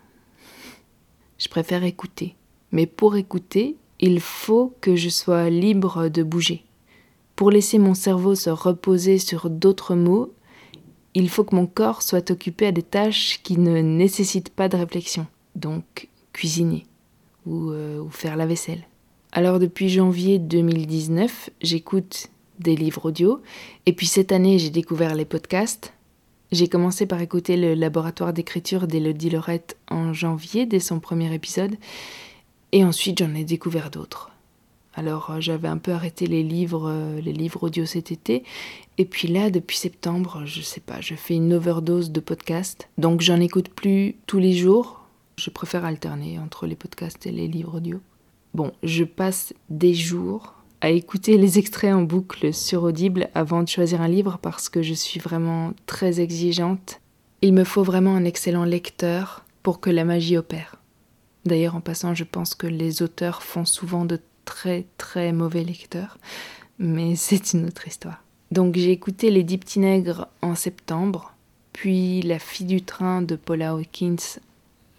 Je 1.43 1.49
préfère 1.49 1.83
écouter. 1.83 2.37
Mais 2.71 2.87
pour 2.87 3.17
écouter, 3.17 3.77
il 3.99 4.21
faut 4.21 4.77
que 4.81 4.95
je 4.95 5.09
sois 5.09 5.51
libre 5.51 6.09
de 6.09 6.23
bouger. 6.23 6.65
Pour 7.35 7.51
laisser 7.51 7.81
mon 7.81 7.95
cerveau 7.95 8.37
se 8.37 8.49
reposer 8.49 9.19
sur 9.19 9.51
d'autres 9.51 9.97
mots, 9.97 10.33
il 11.15 11.29
faut 11.29 11.43
que 11.43 11.57
mon 11.57 11.67
corps 11.67 12.03
soit 12.03 12.31
occupé 12.31 12.69
à 12.69 12.73
des 12.73 12.85
tâches 12.85 13.41
qui 13.43 13.59
ne 13.59 13.81
nécessitent 13.81 14.51
pas 14.51 14.69
de 14.69 14.77
réflexion, 14.77 15.27
donc 15.57 16.09
cuisiner 16.33 16.87
ou, 17.45 17.71
euh, 17.71 17.99
ou 17.99 18.09
faire 18.09 18.37
la 18.37 18.47
vaisselle. 18.47 18.87
Alors 19.33 19.59
depuis 19.59 19.89
janvier 19.89 20.39
2019, 20.39 21.51
j'écoute 21.61 22.29
des 22.61 22.77
livres 22.77 23.07
audio, 23.07 23.43
et 23.87 23.93
puis 23.93 24.07
cette 24.07 24.31
année 24.31 24.61
j'ai 24.61 24.71
découvert 24.71 25.17
les 25.17 25.25
podcasts. 25.25 25.93
J'ai 26.53 26.69
commencé 26.69 27.07
par 27.07 27.23
écouter 27.23 27.57
le 27.57 27.73
laboratoire 27.73 28.35
d'écriture 28.35 28.87
d'Elodie 28.87 29.31
Lorette 29.31 29.79
en 29.89 30.13
janvier, 30.13 30.67
dès 30.67 30.81
son 30.81 31.01
premier 31.01 31.33
épisode, 31.33 31.77
et 32.73 32.85
ensuite 32.85 33.21
j'en 33.21 33.35
ai 33.35 33.43
découvert 33.43 33.91
d'autres. 33.91 34.31
Alors 34.93 35.31
euh, 35.31 35.41
j'avais 35.41 35.69
un 35.69 35.79
peu 35.79 35.93
arrêté 35.93 36.27
les 36.27 36.43
livres, 36.43 36.91
euh, 36.91 37.23
les 37.23 37.33
livres 37.33 37.63
audio 37.63 37.87
cet 37.87 38.13
été, 38.13 38.45
et 38.99 39.07
puis 39.07 39.29
là 39.29 39.49
depuis 39.49 39.79
septembre, 39.79 40.43
je 40.45 40.61
sais 40.61 40.83
pas, 40.83 41.01
je 41.01 41.15
fais 41.15 41.37
une 41.37 41.55
overdose 41.55 42.11
de 42.11 42.21
podcasts, 42.21 42.91
donc 42.99 43.23
j'en 43.23 43.41
écoute 43.41 43.71
plus 43.71 44.17
tous 44.27 44.39
les 44.39 44.53
jours. 44.53 45.07
Je 45.39 45.49
préfère 45.49 45.87
alterner 45.87 46.39
entre 46.39 46.67
les 46.67 46.77
podcasts 46.77 47.27
et 47.27 47.33
les 47.33 47.49
livres 47.49 47.79
audio. 47.79 47.99
Bon, 48.53 48.73
je 48.83 49.05
passe 49.05 49.55
des 49.71 49.95
jours 49.95 50.53
à 50.83 50.91
écouter 50.91 51.39
les 51.39 51.61
extraits 51.61 51.95
en 51.95 52.03
boucle 52.03 52.53
sur 52.53 52.83
Audible 52.83 53.29
avant 53.37 53.63
de 53.63 53.69
choisir 53.69 54.03
un 54.03 54.09
livre 54.09 54.39
parce 54.43 54.69
que 54.69 54.83
je 54.83 54.95
suis 54.95 55.21
vraiment 55.21 55.75
très 55.87 56.21
exigeante. 56.21 57.01
Il 57.41 57.55
me 57.55 57.63
faut 57.63 57.85
vraiment 57.85 58.17
un 58.17 58.25
excellent 58.25 58.65
lecteur 58.65 59.45
pour 59.63 59.79
que 59.79 59.91
la 59.91 60.05
magie 60.05 60.37
opère. 60.37 60.75
D'ailleurs, 61.45 61.77
en 61.77 61.81
passant, 61.81 62.15
je 62.15 62.25
pense 62.25 62.57
que 62.57 62.67
les 62.67 63.01
auteurs 63.01 63.45
font 63.45 63.65
souvent 63.65 64.05
de 64.05 64.19
très 64.45 64.85
très 64.99 65.33
mauvais 65.33 65.63
lecteurs, 65.63 66.19
mais 66.81 67.15
c'est 67.17 67.53
une 67.53 67.67
autre 67.67 67.87
histoire. 67.87 68.25
Donc 68.51 68.75
j'ai 68.77 68.91
écouté 68.91 69.31
Les 69.31 69.45
Dix 69.45 69.59
Petits 69.59 69.81
en 70.43 70.57
septembre, 70.57 71.33
puis 71.73 72.23
La 72.23 72.41
fille 72.41 72.67
du 72.67 72.83
train 72.83 73.23
de 73.23 73.37
Paula 73.37 73.71
Hawkins 73.71 74.41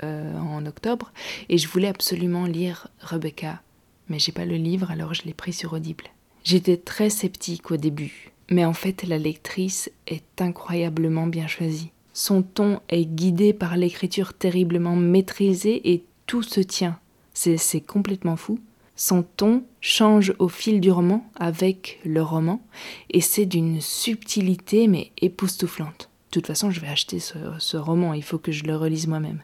euh, 0.01 0.39
en 0.39 0.65
octobre, 0.65 1.11
et 1.49 1.57
je 1.57 1.67
voulais 1.67 1.89
absolument 1.89 2.45
lire 2.45 2.87
Rebecca, 3.01 3.61
mais 4.09 4.19
j'ai 4.19 4.31
pas 4.31 4.45
le 4.45 4.55
livre 4.55 4.91
alors 4.91 5.13
je 5.13 5.23
l'ai 5.23 5.33
pris 5.33 5.53
sur 5.53 5.73
Audible. 5.73 6.05
J'étais 6.43 6.77
très 6.77 7.09
sceptique 7.09 7.71
au 7.71 7.77
début, 7.77 8.31
mais 8.49 8.65
en 8.65 8.73
fait 8.73 9.03
la 9.03 9.17
lectrice 9.17 9.89
est 10.07 10.41
incroyablement 10.41 11.27
bien 11.27 11.47
choisie. 11.47 11.91
Son 12.13 12.43
ton 12.43 12.79
est 12.89 13.05
guidé 13.05 13.53
par 13.53 13.75
l'écriture 13.75 14.33
terriblement 14.33 14.95
maîtrisée 14.95 15.91
et 15.91 16.03
tout 16.27 16.43
se 16.43 16.59
tient. 16.59 16.99
C'est 17.33 17.81
complètement 17.81 18.35
fou. 18.35 18.59
Son 18.95 19.23
ton 19.23 19.63
change 19.81 20.35
au 20.37 20.47
fil 20.47 20.79
du 20.79 20.91
roman 20.91 21.25
avec 21.35 21.99
le 22.05 22.21
roman 22.21 22.61
et 23.09 23.21
c'est 23.21 23.47
d'une 23.47 23.81
subtilité 23.81 24.87
mais 24.87 25.11
époustouflante. 25.19 26.09
De 26.33 26.39
toute 26.39 26.47
façon, 26.47 26.71
je 26.71 26.79
vais 26.79 26.87
acheter 26.87 27.19
ce, 27.19 27.77
roman, 27.77 28.13
il 28.13 28.23
faut 28.23 28.39
que 28.39 28.51
je 28.51 28.63
le 28.63 28.75
relise 28.75 29.05
moi-même. 29.05 29.43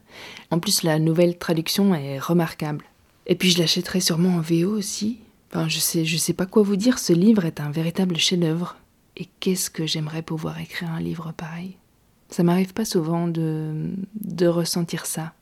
En 0.49 0.59
plus, 0.59 0.81
la 0.81 0.97
nouvelle 0.97 1.37
traduction 1.37 1.93
est 1.93 2.17
remarquable. 2.17 2.85
Et 3.29 3.35
puis 3.35 3.51
je 3.51 3.59
l'achèterai 3.59 4.01
sûrement 4.01 4.35
en 4.35 4.41
VO 4.41 4.75
aussi. 4.75 5.19
Enfin, 5.49 5.69
je 5.69 5.79
sais, 5.79 6.03
je 6.03 6.17
sais 6.17 6.33
pas 6.33 6.45
quoi 6.45 6.63
vous 6.63 6.75
dire, 6.75 6.99
ce 6.99 7.13
livre 7.13 7.45
est 7.45 7.61
un 7.61 7.71
véritable 7.71 8.17
chef-d'œuvre. 8.17 8.75
Et 9.15 9.27
qu'est-ce 9.39 9.69
que 9.69 9.85
j'aimerais 9.85 10.23
pouvoir 10.23 10.59
écrire 10.59 10.91
un 10.91 10.99
livre 10.99 11.31
pareil? 11.37 11.77
Ça 12.29 12.43
m'arrive 12.43 12.73
pas 12.73 12.85
souvent 12.85 13.27
de, 13.27 13.91
de 14.15 14.47
ressentir 14.47 15.05
ça. 15.05 15.33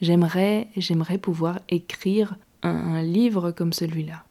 J'aimerais, 0.00 0.68
j'aimerais 0.76 1.18
pouvoir 1.18 1.60
écrire 1.68 2.36
un, 2.62 3.02
livre 3.02 3.50
comme 3.50 3.72
celui-là. 3.72 4.24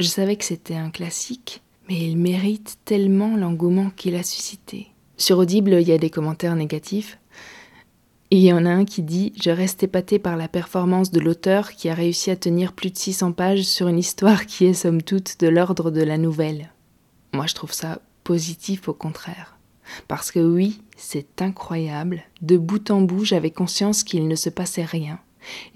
Je 0.00 0.06
savais 0.06 0.36
que 0.36 0.44
c'était 0.44 0.74
un 0.74 0.90
classique, 0.90 1.62
mais 1.88 1.98
il 1.98 2.16
mérite 2.16 2.78
tellement 2.84 3.36
l'engouement 3.36 3.90
qu'il 3.90 4.16
a 4.16 4.22
suscité. 4.22 4.88
Sur 5.16 5.38
Audible, 5.38 5.78
il 5.80 5.88
y 5.88 5.92
a 5.92 5.98
des 5.98 6.10
commentaires 6.10 6.56
négatifs. 6.56 7.18
Il 8.34 8.42
y 8.42 8.52
en 8.52 8.66
a 8.66 8.70
un 8.70 8.84
qui 8.84 9.02
dit 9.02 9.32
Je 9.40 9.50
reste 9.50 9.84
épaté 9.84 10.18
par 10.18 10.36
la 10.36 10.48
performance 10.48 11.12
de 11.12 11.20
l'auteur 11.20 11.72
qui 11.72 11.88
a 11.88 11.94
réussi 11.94 12.32
à 12.32 12.36
tenir 12.36 12.72
plus 12.72 12.90
de 12.90 12.96
600 12.96 13.30
pages 13.32 13.62
sur 13.62 13.86
une 13.86 13.98
histoire 13.98 14.46
qui 14.46 14.64
est 14.64 14.74
somme 14.74 15.02
toute 15.02 15.38
de 15.38 15.46
l'ordre 15.46 15.92
de 15.92 16.02
la 16.02 16.18
nouvelle. 16.18 16.72
Moi, 17.32 17.46
je 17.46 17.54
trouve 17.54 17.72
ça 17.72 18.00
positif 18.24 18.88
au 18.88 18.92
contraire. 18.92 19.56
Parce 20.08 20.32
que 20.32 20.40
oui, 20.40 20.80
c'est 20.96 21.42
incroyable. 21.42 22.24
De 22.42 22.56
bout 22.56 22.90
en 22.90 23.02
bout, 23.02 23.24
j'avais 23.24 23.52
conscience 23.52 24.02
qu'il 24.02 24.26
ne 24.26 24.34
se 24.34 24.50
passait 24.50 24.84
rien 24.84 25.20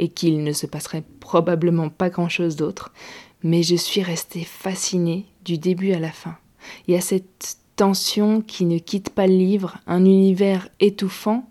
et 0.00 0.08
qu'il 0.08 0.42
ne 0.42 0.52
se 0.52 0.66
passerait 0.66 1.04
probablement 1.20 1.90
pas 1.90 2.10
grand-chose 2.10 2.56
d'autre, 2.56 2.92
mais 3.44 3.62
je 3.62 3.76
suis 3.76 4.02
restée 4.02 4.44
fascinée 4.44 5.26
du 5.44 5.58
début 5.58 5.92
à 5.92 6.00
la 6.00 6.10
fin. 6.10 6.36
Il 6.88 6.94
y 6.94 6.96
a 6.96 7.02
cette 7.02 7.58
tension 7.76 8.40
qui 8.40 8.64
ne 8.64 8.78
quitte 8.78 9.10
pas 9.10 9.28
le 9.28 9.36
livre, 9.36 9.78
un 9.86 10.04
univers 10.04 10.68
étouffant 10.80 11.48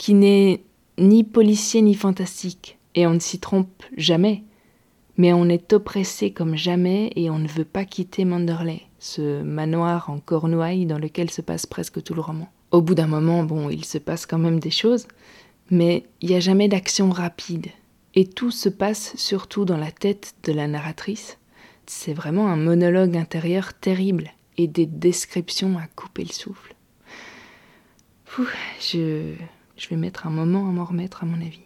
qui 0.00 0.14
n'est 0.14 0.64
ni 0.96 1.24
policier 1.24 1.82
ni 1.82 1.94
fantastique, 1.94 2.78
et 2.94 3.06
on 3.06 3.12
ne 3.12 3.18
s'y 3.18 3.38
trompe 3.38 3.82
jamais. 3.98 4.44
Mais 5.18 5.34
on 5.34 5.44
est 5.50 5.74
oppressé 5.74 6.30
comme 6.30 6.56
jamais 6.56 7.12
et 7.16 7.28
on 7.28 7.38
ne 7.38 7.46
veut 7.46 7.66
pas 7.66 7.84
quitter 7.84 8.24
Manderley, 8.24 8.80
ce 8.98 9.42
manoir 9.42 10.08
en 10.08 10.18
cornouailles 10.18 10.86
dans 10.86 10.98
lequel 10.98 11.30
se 11.30 11.42
passe 11.42 11.66
presque 11.66 12.02
tout 12.02 12.14
le 12.14 12.22
roman. 12.22 12.48
Au 12.70 12.80
bout 12.80 12.94
d'un 12.94 13.08
moment, 13.08 13.42
bon, 13.44 13.68
il 13.68 13.84
se 13.84 13.98
passe 13.98 14.24
quand 14.24 14.38
même 14.38 14.58
des 14.58 14.70
choses, 14.70 15.06
mais 15.70 16.06
il 16.22 16.30
n'y 16.30 16.34
a 16.36 16.40
jamais 16.40 16.68
d'action 16.68 17.10
rapide. 17.10 17.66
Et 18.14 18.24
tout 18.24 18.50
se 18.50 18.70
passe 18.70 19.14
surtout 19.16 19.66
dans 19.66 19.76
la 19.76 19.92
tête 19.92 20.34
de 20.44 20.52
la 20.52 20.66
narratrice. 20.66 21.36
C'est 21.84 22.14
vraiment 22.14 22.48
un 22.48 22.56
monologue 22.56 23.18
intérieur 23.18 23.74
terrible 23.74 24.30
et 24.56 24.66
des 24.66 24.86
descriptions 24.86 25.76
à 25.76 25.86
couper 25.94 26.24
le 26.24 26.32
souffle. 26.32 26.74
je, 28.80 29.34
je 29.80 29.88
vais 29.88 29.96
mettre 29.96 30.26
un 30.26 30.30
moment 30.30 30.68
à 30.68 30.72
m'en 30.72 30.84
remettre 30.84 31.24
à 31.24 31.26
mon 31.26 31.40
avis. 31.40 31.62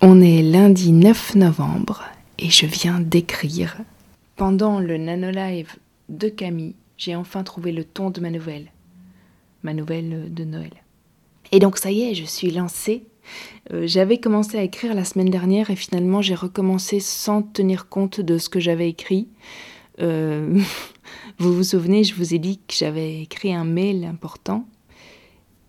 On 0.00 0.20
est 0.20 0.42
lundi 0.42 0.90
9 0.90 1.36
novembre 1.36 2.02
et 2.38 2.50
je 2.50 2.66
viens 2.66 2.98
d'écrire. 2.98 3.76
Pendant 4.34 4.80
le 4.80 4.96
nanolive 4.96 5.76
de 6.08 6.28
Camille, 6.28 6.74
j'ai 6.98 7.14
enfin 7.14 7.44
trouvé 7.44 7.70
le 7.70 7.84
ton 7.84 8.10
de 8.10 8.20
ma 8.20 8.30
nouvelle 8.30 8.66
ma 9.62 9.72
nouvelle 9.72 10.32
de 10.34 10.44
Noël. 10.44 10.72
Et 11.50 11.58
donc 11.58 11.78
ça 11.78 11.90
y 11.90 12.02
est, 12.02 12.14
je 12.14 12.24
suis 12.24 12.50
lancée. 12.50 13.04
Euh, 13.72 13.86
j'avais 13.86 14.18
commencé 14.18 14.58
à 14.58 14.62
écrire 14.62 14.92
la 14.92 15.04
semaine 15.04 15.30
dernière 15.30 15.70
et 15.70 15.76
finalement 15.76 16.20
j'ai 16.20 16.34
recommencé 16.34 17.00
sans 17.00 17.42
tenir 17.42 17.88
compte 17.88 18.20
de 18.20 18.36
ce 18.36 18.50
que 18.50 18.60
j'avais 18.60 18.90
écrit. 18.90 19.28
Euh, 20.00 20.58
vous 21.38 21.54
vous 21.54 21.64
souvenez, 21.64 22.04
je 22.04 22.14
vous 22.14 22.34
ai 22.34 22.38
dit 22.38 22.58
que 22.58 22.74
j'avais 22.74 23.20
écrit 23.22 23.54
un 23.54 23.64
mail 23.64 24.04
important. 24.04 24.66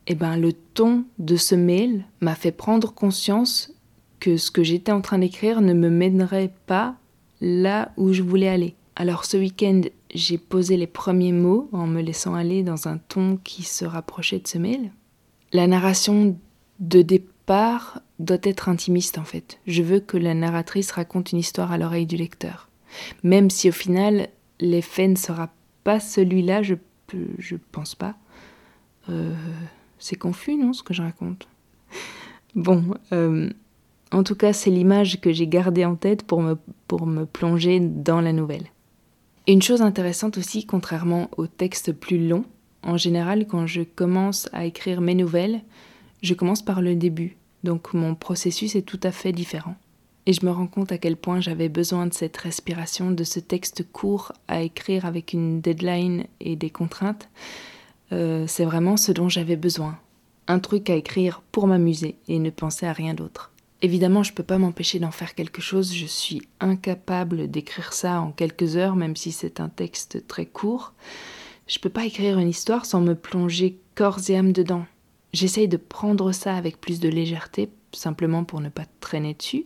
Eh 0.07 0.15
ben 0.15 0.37
le 0.37 0.53
ton 0.53 1.05
de 1.17 1.35
ce 1.35 1.55
mail 1.55 2.05
m'a 2.21 2.35
fait 2.35 2.51
prendre 2.51 2.93
conscience 2.93 3.71
que 4.19 4.37
ce 4.37 4.51
que 4.51 4.63
j'étais 4.63 4.91
en 4.91 5.01
train 5.01 5.17
d'écrire 5.17 5.61
ne 5.61 5.73
me 5.73 5.89
mènerait 5.89 6.53
pas 6.67 6.95
là 7.41 7.91
où 7.97 8.13
je 8.13 8.21
voulais 8.21 8.47
aller. 8.47 8.75
Alors 8.95 9.25
ce 9.25 9.37
week-end, 9.37 9.81
j'ai 10.13 10.37
posé 10.37 10.77
les 10.77 10.87
premiers 10.87 11.31
mots 11.31 11.69
en 11.71 11.87
me 11.87 12.01
laissant 12.01 12.35
aller 12.35 12.63
dans 12.63 12.87
un 12.87 12.97
ton 12.97 13.37
qui 13.43 13.63
se 13.63 13.83
rapprochait 13.83 14.39
de 14.39 14.47
ce 14.47 14.57
mail. 14.57 14.91
La 15.51 15.67
narration 15.67 16.37
de 16.79 17.01
départ 17.01 18.01
doit 18.19 18.37
être 18.43 18.69
intimiste 18.69 19.17
en 19.17 19.23
fait. 19.23 19.59
Je 19.67 19.81
veux 19.81 19.99
que 19.99 20.17
la 20.17 20.33
narratrice 20.33 20.91
raconte 20.91 21.31
une 21.31 21.39
histoire 21.39 21.71
à 21.71 21.77
l'oreille 21.77 22.05
du 22.05 22.15
lecteur. 22.15 22.69
Même 23.23 23.49
si 23.49 23.69
au 23.69 23.73
final 23.73 24.29
l'effet 24.59 25.07
ne 25.07 25.15
sera 25.15 25.49
pas 25.83 25.99
celui-là, 25.99 26.63
je, 26.63 26.75
je 27.37 27.55
pense 27.71 27.95
pas. 27.95 28.15
Euh, 29.09 29.33
c'est 29.99 30.15
confus, 30.15 30.55
non, 30.55 30.73
ce 30.73 30.83
que 30.83 30.93
je 30.93 31.01
raconte? 31.01 31.47
Bon, 32.55 32.95
euh, 33.11 33.49
en 34.11 34.23
tout 34.23 34.35
cas, 34.35 34.53
c'est 34.53 34.69
l'image 34.69 35.19
que 35.21 35.31
j'ai 35.31 35.47
gardée 35.47 35.85
en 35.85 35.95
tête 35.95 36.23
pour 36.23 36.41
me, 36.41 36.57
pour 36.87 37.05
me 37.05 37.25
plonger 37.25 37.79
dans 37.79 38.21
la 38.21 38.33
nouvelle. 38.33 38.67
Et 39.47 39.53
une 39.53 39.61
chose 39.61 39.81
intéressante 39.81 40.37
aussi, 40.37 40.65
contrairement 40.65 41.29
aux 41.37 41.47
textes 41.47 41.91
plus 41.91 42.27
longs, 42.27 42.45
en 42.81 42.97
général, 42.97 43.45
quand 43.47 43.67
je 43.67 43.81
commence 43.81 44.49
à 44.53 44.65
écrire 44.65 45.01
mes 45.01 45.15
nouvelles, 45.15 45.61
je 46.21 46.33
commence 46.33 46.63
par 46.63 46.81
le 46.81 46.95
début, 46.95 47.37
donc 47.63 47.93
mon 47.93 48.15
processus 48.15 48.75
est 48.75 48.83
tout 48.83 48.99
à 49.03 49.11
fait 49.11 49.33
différent. 49.33 49.75
Et 50.27 50.33
je 50.33 50.45
me 50.45 50.51
rends 50.51 50.67
compte 50.67 50.91
à 50.91 50.97
quel 50.97 51.17
point 51.17 51.39
j'avais 51.39 51.69
besoin 51.69 52.07
de 52.07 52.13
cette 52.13 52.37
respiration, 52.37 53.11
de 53.11 53.23
ce 53.23 53.39
texte 53.39 53.85
court 53.91 54.31
à 54.47 54.61
écrire 54.61 55.05
avec 55.05 55.33
une 55.33 55.61
deadline 55.61 56.25
et 56.39 56.55
des 56.55 56.71
contraintes. 56.71 57.29
Euh, 58.11 58.45
c'est 58.47 58.65
vraiment 58.65 58.97
ce 58.97 59.11
dont 59.11 59.29
j'avais 59.29 59.55
besoin. 59.55 59.99
Un 60.47 60.59
truc 60.59 60.89
à 60.89 60.95
écrire 60.95 61.41
pour 61.51 61.67
m'amuser 61.67 62.15
et 62.27 62.39
ne 62.39 62.49
penser 62.49 62.85
à 62.85 62.93
rien 62.93 63.13
d'autre. 63.13 63.51
Évidemment, 63.81 64.23
je 64.23 64.31
ne 64.31 64.35
peux 64.35 64.43
pas 64.43 64.57
m'empêcher 64.57 64.99
d'en 64.99 65.11
faire 65.11 65.35
quelque 65.35 65.61
chose, 65.61 65.93
je 65.93 66.05
suis 66.05 66.41
incapable 66.59 67.49
d'écrire 67.49 67.93
ça 67.93 68.21
en 68.21 68.31
quelques 68.31 68.77
heures, 68.77 68.95
même 68.95 69.15
si 69.15 69.31
c'est 69.31 69.59
un 69.59 69.69
texte 69.69 70.25
très 70.27 70.45
court. 70.45 70.93
Je 71.67 71.77
ne 71.77 71.81
peux 71.81 71.89
pas 71.89 72.05
écrire 72.05 72.39
une 72.39 72.49
histoire 72.49 72.85
sans 72.85 73.01
me 73.01 73.15
plonger 73.15 73.77
corps 73.95 74.19
et 74.29 74.37
âme 74.37 74.53
dedans. 74.53 74.85
J'essaye 75.33 75.67
de 75.67 75.77
prendre 75.77 76.31
ça 76.31 76.55
avec 76.55 76.79
plus 76.79 76.99
de 76.99 77.09
légèreté, 77.09 77.69
simplement 77.91 78.43
pour 78.43 78.61
ne 78.61 78.69
pas 78.69 78.85
traîner 79.01 79.33
dessus, 79.33 79.65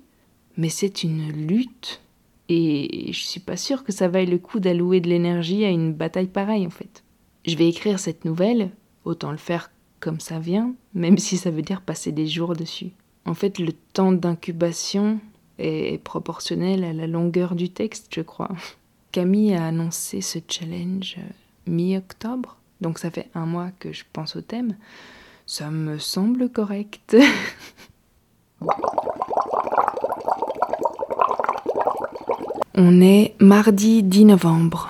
mais 0.59 0.69
c'est 0.69 1.03
une 1.03 1.31
lutte. 1.31 2.01
Et 2.49 3.13
je 3.13 3.23
suis 3.23 3.39
pas 3.39 3.55
sûre 3.55 3.83
que 3.85 3.93
ça 3.93 4.09
vaille 4.09 4.25
le 4.25 4.37
coup 4.37 4.59
d'allouer 4.59 4.99
de 4.99 5.07
l'énergie 5.07 5.63
à 5.63 5.69
une 5.69 5.93
bataille 5.93 6.27
pareille 6.27 6.67
en 6.67 6.71
fait. 6.71 7.03
Je 7.47 7.55
vais 7.55 7.69
écrire 7.69 7.97
cette 7.97 8.25
nouvelle, 8.25 8.71
autant 9.05 9.31
le 9.31 9.37
faire 9.37 9.71
comme 10.01 10.19
ça 10.19 10.37
vient, 10.37 10.73
même 10.93 11.17
si 11.17 11.37
ça 11.37 11.49
veut 11.49 11.61
dire 11.61 11.81
passer 11.81 12.11
des 12.11 12.27
jours 12.27 12.55
dessus. 12.55 12.89
En 13.25 13.33
fait, 13.33 13.57
le 13.57 13.71
temps 13.71 14.11
d'incubation 14.11 15.19
est 15.59 16.03
proportionnel 16.03 16.83
à 16.83 16.91
la 16.91 17.07
longueur 17.07 17.55
du 17.55 17.69
texte, 17.69 18.07
je 18.13 18.21
crois. 18.21 18.49
Camille 19.13 19.53
a 19.55 19.65
annoncé 19.65 20.19
ce 20.19 20.39
challenge 20.45 21.15
euh, 21.19 21.31
mi-octobre, 21.67 22.57
donc 22.81 22.99
ça 22.99 23.11
fait 23.11 23.29
un 23.33 23.45
mois 23.45 23.71
que 23.79 23.93
je 23.93 24.03
pense 24.11 24.35
au 24.35 24.41
thème. 24.41 24.75
Ça 25.45 25.71
me 25.71 25.99
semble 25.99 26.49
correct. 26.49 27.15
On 32.81 33.01
est 33.01 33.35
mardi 33.41 34.03
10 34.03 34.23
novembre. 34.23 34.89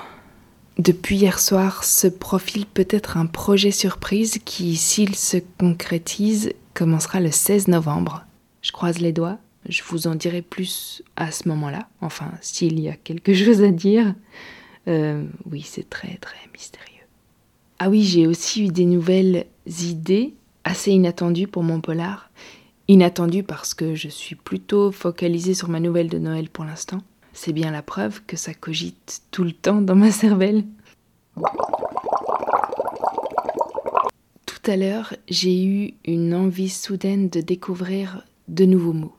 Depuis 0.77 1.15
hier 1.15 1.39
soir 1.39 1.84
se 1.84 2.05
profile 2.05 2.67
peut-être 2.67 3.17
un 3.17 3.25
projet 3.25 3.72
surprise 3.72 4.38
qui, 4.46 4.75
s'il 4.75 5.15
se 5.15 5.38
concrétise, 5.58 6.53
commencera 6.75 7.19
le 7.19 7.31
16 7.31 7.67
novembre. 7.67 8.25
Je 8.62 8.72
croise 8.72 9.00
les 9.00 9.12
doigts, 9.12 9.39
je 9.67 9.81
vous 9.81 10.05
en 10.05 10.13
dirai 10.13 10.43
plus 10.43 11.01
à 11.15 11.31
ce 11.31 11.48
moment-là, 11.50 11.89
enfin 12.00 12.31
s'il 12.41 12.79
y 12.79 12.89
a 12.89 12.96
quelque 12.96 13.34
chose 13.43 13.63
à 13.63 13.72
dire. 13.72 14.13
Euh, 14.88 15.25
oui, 15.50 15.63
c'est 15.65 15.89
très 15.89 16.17
très 16.17 16.38
mystérieux. 16.53 17.08
Ah 17.79 17.89
oui, 17.89 18.03
j'ai 18.03 18.27
aussi 18.27 18.65
eu 18.65 18.67
des 18.67 18.86
nouvelles 18.86 19.48
idées 19.65 20.36
assez 20.63 20.91
inattendues 20.91 21.48
pour 21.48 21.63
mon 21.63 21.81
polar. 21.81 22.29
Inattendues 22.88 23.41
parce 23.41 23.74
que 23.74 23.96
je 23.96 24.10
suis 24.10 24.36
plutôt 24.36 24.91
focalisée 24.91 25.55
sur 25.55 25.69
ma 25.69 25.79
nouvelle 25.79 26.10
de 26.10 26.19
Noël 26.19 26.50
pour 26.50 26.65
l'instant. 26.65 27.00
C'est 27.41 27.53
bien 27.53 27.72
la 27.72 27.81
preuve 27.81 28.22
que 28.25 28.36
ça 28.36 28.53
cogite 28.53 29.22
tout 29.31 29.46
le 29.46 29.53
temps 29.53 29.79
dans 29.79 29.96
ma 29.96 30.12
cervelle. 30.12 30.65
Tout 34.46 34.69
à 34.69 34.75
l'heure, 34.75 35.15
j'ai 35.29 35.63
eu 35.63 35.93
une 36.03 36.34
envie 36.34 36.67
soudaine 36.67 37.29
de 37.29 37.39
découvrir 37.39 38.25
de 38.50 38.65
nouveaux 38.65 38.91
mots. 38.91 39.15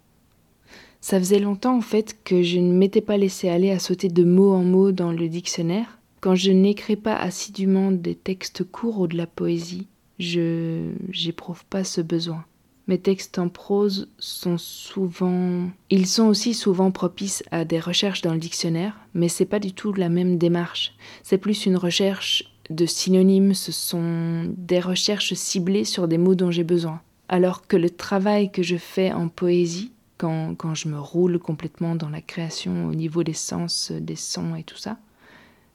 Ça 1.01 1.19
faisait 1.19 1.39
longtemps 1.39 1.79
en 1.79 1.81
fait 1.81 2.23
que 2.23 2.43
je 2.43 2.59
ne 2.59 2.75
m'étais 2.75 3.01
pas 3.01 3.17
laissé 3.17 3.49
aller 3.49 3.71
à 3.71 3.79
sauter 3.79 4.11
de 4.11 4.23
mot 4.23 4.53
en 4.53 4.65
mot 4.65 4.93
dans 4.93 5.13
le 5.13 5.27
dictionnaire. 5.31 5.99
Quand 6.21 6.35
je 6.35 6.51
n'écris 6.51 6.97
pas 6.97 7.17
assidûment 7.17 7.91
des 7.91 8.17
textes 8.17 8.65
courts 8.65 9.01
ou 9.01 9.07
de 9.07 9.17
la 9.17 9.27
poésie, 9.27 9.89
je 10.19 10.91
j'éprouve 11.09 11.65
pas 11.65 11.85
ce 11.85 12.03
besoin. 12.03 12.45
Mes 12.91 12.99
textes 12.99 13.39
en 13.39 13.49
prose 13.49 14.09
sont 14.19 14.59
souvent. 14.59 15.71
Ils 15.91 16.09
sont 16.09 16.25
aussi 16.25 16.55
souvent 16.55 16.91
propices 16.91 17.45
à 17.53 17.65
des 17.65 17.79
recherches 17.79 18.21
dans 18.21 18.33
le 18.33 18.41
dictionnaire, 18.41 18.99
mais 19.15 19.29
c'est 19.29 19.45
pas 19.45 19.61
du 19.61 19.73
tout 19.73 19.93
la 19.93 20.09
même 20.09 20.39
démarche. 20.39 20.93
C'est 21.23 21.39
plus 21.39 21.67
une 21.67 21.77
recherche 21.77 22.53
de 22.69 22.87
synonymes, 22.87 23.55
ce 23.55 23.71
sont 23.71 24.53
des 24.57 24.81
recherches 24.81 25.35
ciblées 25.35 25.85
sur 25.85 26.09
des 26.09 26.19
mots 26.19 26.35
dont 26.35 26.51
j'ai 26.51 26.65
besoin. 26.65 27.01
Alors 27.29 27.69
que 27.69 27.77
le 27.77 27.91
travail 27.91 28.51
que 28.51 28.65
je 28.65 28.77
fais 28.77 29.13
en 29.13 29.29
poésie, 29.29 29.93
quand, 30.19 30.57
quand 30.57 30.75
je 30.75 30.89
me 30.89 30.99
roule 30.99 31.39
complètement 31.39 31.95
dans 31.95 32.09
la 32.09 32.21
création 32.21 32.89
au 32.89 32.95
niveau 32.97 33.23
des 33.23 33.35
sens, 33.35 33.93
des 33.93 34.17
sons 34.17 34.57
et 34.57 34.65
tout 34.65 34.79
ça, 34.79 34.99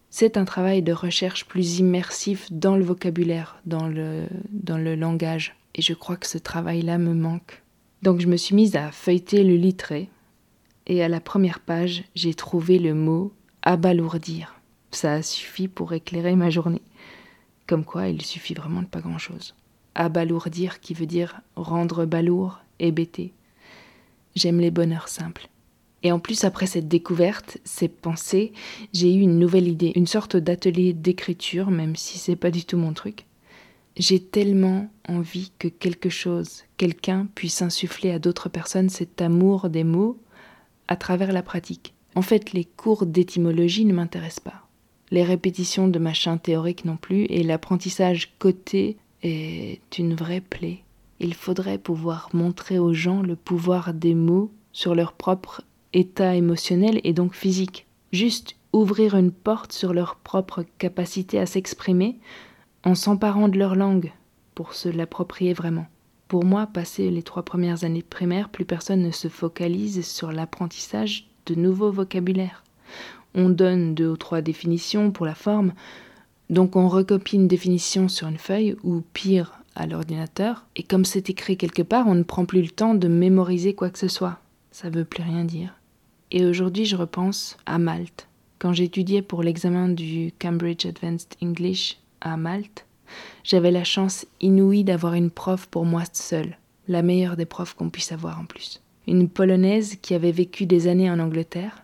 c'est 0.10 0.36
un 0.36 0.44
travail 0.44 0.82
de 0.82 0.92
recherche 0.92 1.46
plus 1.46 1.80
immersif 1.80 2.52
dans 2.52 2.76
le 2.76 2.84
vocabulaire, 2.84 3.62
dans 3.66 3.88
le, 3.88 4.26
dans 4.52 4.78
le 4.78 4.96
langage 4.96 5.56
et 5.76 5.82
je 5.82 5.94
crois 5.94 6.18
que 6.18 6.28
ce 6.28 6.38
travail-là 6.38 6.98
me 6.98 7.14
manque. 7.14 7.62
Donc 8.02 8.22
je 8.22 8.28
me 8.28 8.38
suis 8.38 8.56
mise 8.56 8.76
à 8.76 8.92
feuilleter 8.92 9.44
le 9.44 9.56
littré, 9.56 10.10
et 10.88 11.04
à 11.04 11.08
la 11.08 11.20
première 11.20 11.60
page, 11.60 12.04
j'ai 12.16 12.34
trouvé 12.34 12.80
le 12.80 12.94
mot 12.94 13.34
abalourdir. 13.62 14.56
Ça 14.92 15.14
a 15.14 15.22
suffi 15.22 15.68
pour 15.68 15.94
éclairer 15.94 16.36
ma 16.36 16.50
journée. 16.50 16.82
Comme 17.68 17.84
quoi, 17.84 18.08
il 18.08 18.22
suffit 18.22 18.54
vraiment 18.54 18.82
de 18.82 18.88
pas 18.88 19.02
grand-chose. 19.02 19.56
Abalourdir 19.96 20.80
qui 20.80 20.94
veut 20.94 21.08
dire 21.08 21.42
rendre 21.56 22.06
balourd, 22.06 22.60
hébété. 22.80 23.34
J'aime 24.36 24.60
les 24.60 24.72
bonheurs 24.72 25.08
simples. 25.08 25.50
Et 26.04 26.12
en 26.12 26.20
plus, 26.20 26.44
après 26.44 26.68
cette 26.68 26.88
découverte, 26.88 27.58
ces 27.64 27.88
pensées, 27.88 28.54
j'ai 28.94 29.12
eu 29.12 29.22
une 29.22 29.40
nouvelle 29.40 29.68
idée, 29.68 29.92
une 29.96 30.06
sorte 30.06 30.38
d'atelier 30.38 30.94
d'écriture, 30.94 31.72
même 31.72 31.96
si 31.96 32.20
c'est 32.20 32.36
pas 32.36 32.52
du 32.52 32.64
tout 32.64 32.78
mon 32.78 32.94
truc. 32.94 33.26
J'ai 33.98 34.20
tellement 34.20 34.90
envie 35.08 35.52
que 35.58 35.70
quelque 35.70 36.10
chose, 36.10 36.64
quelqu'un 36.76 37.28
puisse 37.34 37.62
insuffler 37.62 38.12
à 38.12 38.20
d'autres 38.20 38.50
personnes 38.50 38.90
cet 38.90 39.22
amour 39.22 39.70
des 39.70 39.86
mots 39.86 40.20
à 40.88 40.98
travers 40.98 41.32
la 41.32 41.44
pratique. 41.44 41.94
En 42.14 42.22
fait, 42.22 42.52
les 42.52 42.66
cours 42.66 43.06
d'étymologie 43.06 43.86
ne 43.86 43.94
m'intéressent 43.94 44.44
pas. 44.44 44.68
Les 45.12 45.24
répétitions 45.24 45.88
de 45.88 46.00
machin 46.00 46.38
théorique 46.38 46.84
non 46.84 46.98
plus, 46.98 47.24
et 47.26 47.44
l'apprentissage 47.44 48.34
coté 48.38 48.98
est 49.24 49.98
une 49.98 50.14
vraie 50.14 50.42
plaie. 50.42 50.84
Il 51.20 51.34
faudrait 51.34 51.78
pouvoir 51.78 52.30
montrer 52.34 52.80
aux 52.80 52.94
gens 52.94 53.22
le 53.22 53.36
pouvoir 53.36 53.94
des 53.94 54.16
mots 54.16 54.52
sur 54.74 54.94
leur 54.94 55.14
propre 55.14 55.62
état 55.94 56.36
émotionnel 56.36 57.00
et 57.06 57.14
donc 57.14 57.34
physique. 57.34 57.88
Juste 58.12 58.58
ouvrir 58.74 59.16
une 59.16 59.32
porte 59.32 59.72
sur 59.72 59.94
leur 59.94 60.18
propre 60.18 60.66
capacité 60.78 61.40
à 61.40 61.46
s'exprimer 61.46 62.20
en 62.86 62.96
s'emparant 62.96 63.50
de 63.50 63.58
leur 63.58 63.76
langue 63.76 64.14
pour 64.54 64.74
se 64.74 64.88
l'approprier 64.88 65.54
vraiment. 65.54 65.88
Pour 66.28 66.46
moi, 66.46 66.68
passé 66.68 67.12
les 67.12 67.24
trois 67.24 67.44
premières 67.44 67.84
années 67.84 68.02
de 68.02 68.06
primaire, 68.06 68.50
plus 68.50 68.66
personne 68.66 69.02
ne 69.02 69.12
se 69.12 69.28
focalise 69.28 70.06
sur 70.06 70.32
l'apprentissage 70.32 71.28
de 71.46 71.56
nouveaux 71.56 71.92
vocabulaires. 71.92 72.64
On 73.34 73.50
donne 73.50 73.94
deux 73.94 74.10
ou 74.10 74.18
trois 74.18 74.42
définitions 74.42 75.12
pour 75.12 75.26
la 75.26 75.36
forme, 75.36 75.74
donc 76.50 76.76
on 76.76 76.88
recopie 76.88 77.36
une 77.36 77.48
définition 77.48 78.08
sur 78.08 78.28
une 78.28 78.38
feuille 78.38 78.76
ou 78.84 79.02
pire 79.14 79.60
à 79.76 79.88
l'ordinateur, 79.88 80.66
et 80.76 80.84
comme 80.84 81.06
c'est 81.06 81.30
écrit 81.30 81.58
quelque 81.58 81.82
part, 81.82 82.08
on 82.08 82.16
ne 82.16 82.24
prend 82.24 82.46
plus 82.46 82.62
le 82.62 82.70
temps 82.70 82.96
de 82.96 83.08
mémoriser 83.08 83.74
quoi 83.76 83.90
que 83.90 84.00
ce 84.00 84.08
soit. 84.08 84.40
Ça 84.72 84.90
veut 84.90 85.06
plus 85.06 85.24
rien 85.24 85.44
dire. 85.44 85.74
Et 86.32 86.46
aujourd'hui, 86.46 86.86
je 86.86 86.96
repense 86.96 87.58
à 87.66 87.78
Malte. 87.78 88.28
Quand 88.58 88.74
j'étudiais 88.74 89.22
pour 89.22 89.44
l'examen 89.44 89.90
du 89.90 90.34
Cambridge 90.40 90.86
Advanced 90.86 91.36
English, 91.42 92.00
à 92.26 92.38
Malte, 92.38 92.86
j'avais 93.44 93.72
la 93.72 93.84
chance 93.84 94.26
inouïe 94.42 94.84
d'avoir 94.84 95.14
une 95.14 95.30
prof 95.30 95.68
pour 95.68 95.86
moi 95.86 96.04
seule, 96.12 96.58
la 96.88 97.04
meilleure 97.04 97.38
des 97.38 97.46
profs 97.46 97.76
qu'on 97.76 97.90
puisse 97.90 98.12
avoir 98.12 98.40
en 98.40 98.46
plus. 98.46 98.82
Une 99.08 99.30
polonaise 99.30 99.98
qui 100.02 100.16
avait 100.16 100.32
vécu 100.32 100.66
des 100.66 100.88
années 100.88 101.12
en 101.12 101.20
Angleterre. 101.20 101.84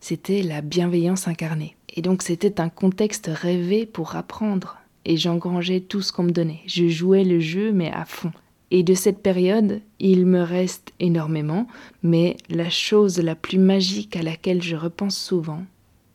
C'était 0.00 0.42
la 0.42 0.60
bienveillance 0.60 1.28
incarnée. 1.28 1.76
Et 1.94 2.02
donc 2.02 2.22
c'était 2.22 2.60
un 2.60 2.68
contexte 2.68 3.30
rêvé 3.32 3.86
pour 3.86 4.16
apprendre. 4.16 4.78
Et 5.04 5.16
j'engrangeais 5.16 5.80
tout 5.80 6.02
ce 6.02 6.12
qu'on 6.12 6.24
me 6.24 6.32
donnait. 6.32 6.60
Je 6.66 6.88
jouais 6.88 7.24
le 7.24 7.38
jeu, 7.38 7.72
mais 7.72 7.92
à 7.92 8.04
fond. 8.04 8.32
Et 8.70 8.82
de 8.82 8.94
cette 8.94 9.22
période, 9.22 9.80
il 10.00 10.26
me 10.26 10.42
reste 10.42 10.92
énormément, 11.00 11.68
mais 12.02 12.36
la 12.50 12.68
chose 12.68 13.18
la 13.18 13.34
plus 13.34 13.58
magique 13.58 14.16
à 14.16 14.22
laquelle 14.22 14.62
je 14.62 14.76
repense 14.76 15.16
souvent, 15.16 15.62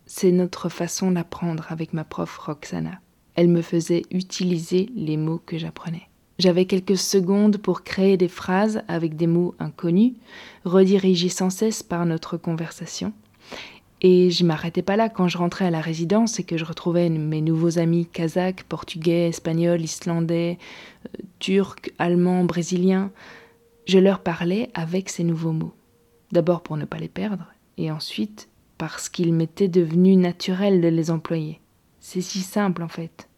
c'est 0.05 0.31
notre 0.31 0.69
façon 0.69 1.11
d'apprendre 1.11 1.65
avec 1.69 1.93
ma 1.93 2.03
prof 2.03 2.37
Roxana. 2.37 2.99
Elle 3.35 3.49
me 3.49 3.61
faisait 3.61 4.03
utiliser 4.11 4.89
les 4.95 5.17
mots 5.17 5.41
que 5.45 5.57
j'apprenais. 5.57 6.07
J'avais 6.39 6.65
quelques 6.65 6.97
secondes 6.97 7.57
pour 7.57 7.83
créer 7.83 8.17
des 8.17 8.27
phrases 8.27 8.81
avec 8.87 9.15
des 9.15 9.27
mots 9.27 9.55
inconnus, 9.59 10.13
redirigés 10.65 11.29
sans 11.29 11.49
cesse 11.49 11.83
par 11.83 12.05
notre 12.05 12.37
conversation. 12.37 13.13
Et 14.01 14.31
je 14.31 14.43
m'arrêtais 14.43 14.81
pas 14.81 14.97
là 14.97 15.07
quand 15.07 15.29
je 15.29 15.37
rentrais 15.37 15.65
à 15.65 15.71
la 15.71 15.79
résidence 15.79 16.39
et 16.39 16.43
que 16.43 16.57
je 16.57 16.65
retrouvais 16.65 17.09
mes 17.09 17.39
nouveaux 17.39 17.79
amis 17.79 18.05
kazakhs, 18.05 18.63
portugais, 18.63 19.29
espagnols, 19.29 19.81
islandais, 19.81 20.57
euh, 21.05 21.21
turcs, 21.39 21.89
allemands, 21.99 22.43
brésiliens. 22.43 23.11
Je 23.85 23.99
leur 23.99 24.19
parlais 24.19 24.69
avec 24.73 25.09
ces 25.09 25.23
nouveaux 25.23 25.53
mots. 25.53 25.73
D'abord 26.33 26.63
pour 26.63 26.75
ne 26.75 26.85
pas 26.85 26.97
les 26.97 27.07
perdre, 27.07 27.45
et 27.77 27.91
ensuite 27.91 28.49
parce 28.77 29.07
qu'il 29.07 29.33
m'était 29.33 29.69
devenu 29.69 30.17
naturel 30.17 30.81
de 30.81 30.87
les 30.89 31.09
employer. 31.09 31.61
C'est 32.05 32.19
si 32.19 32.41
simple 32.41 32.83
en 32.83 32.89
fait. 32.89 33.29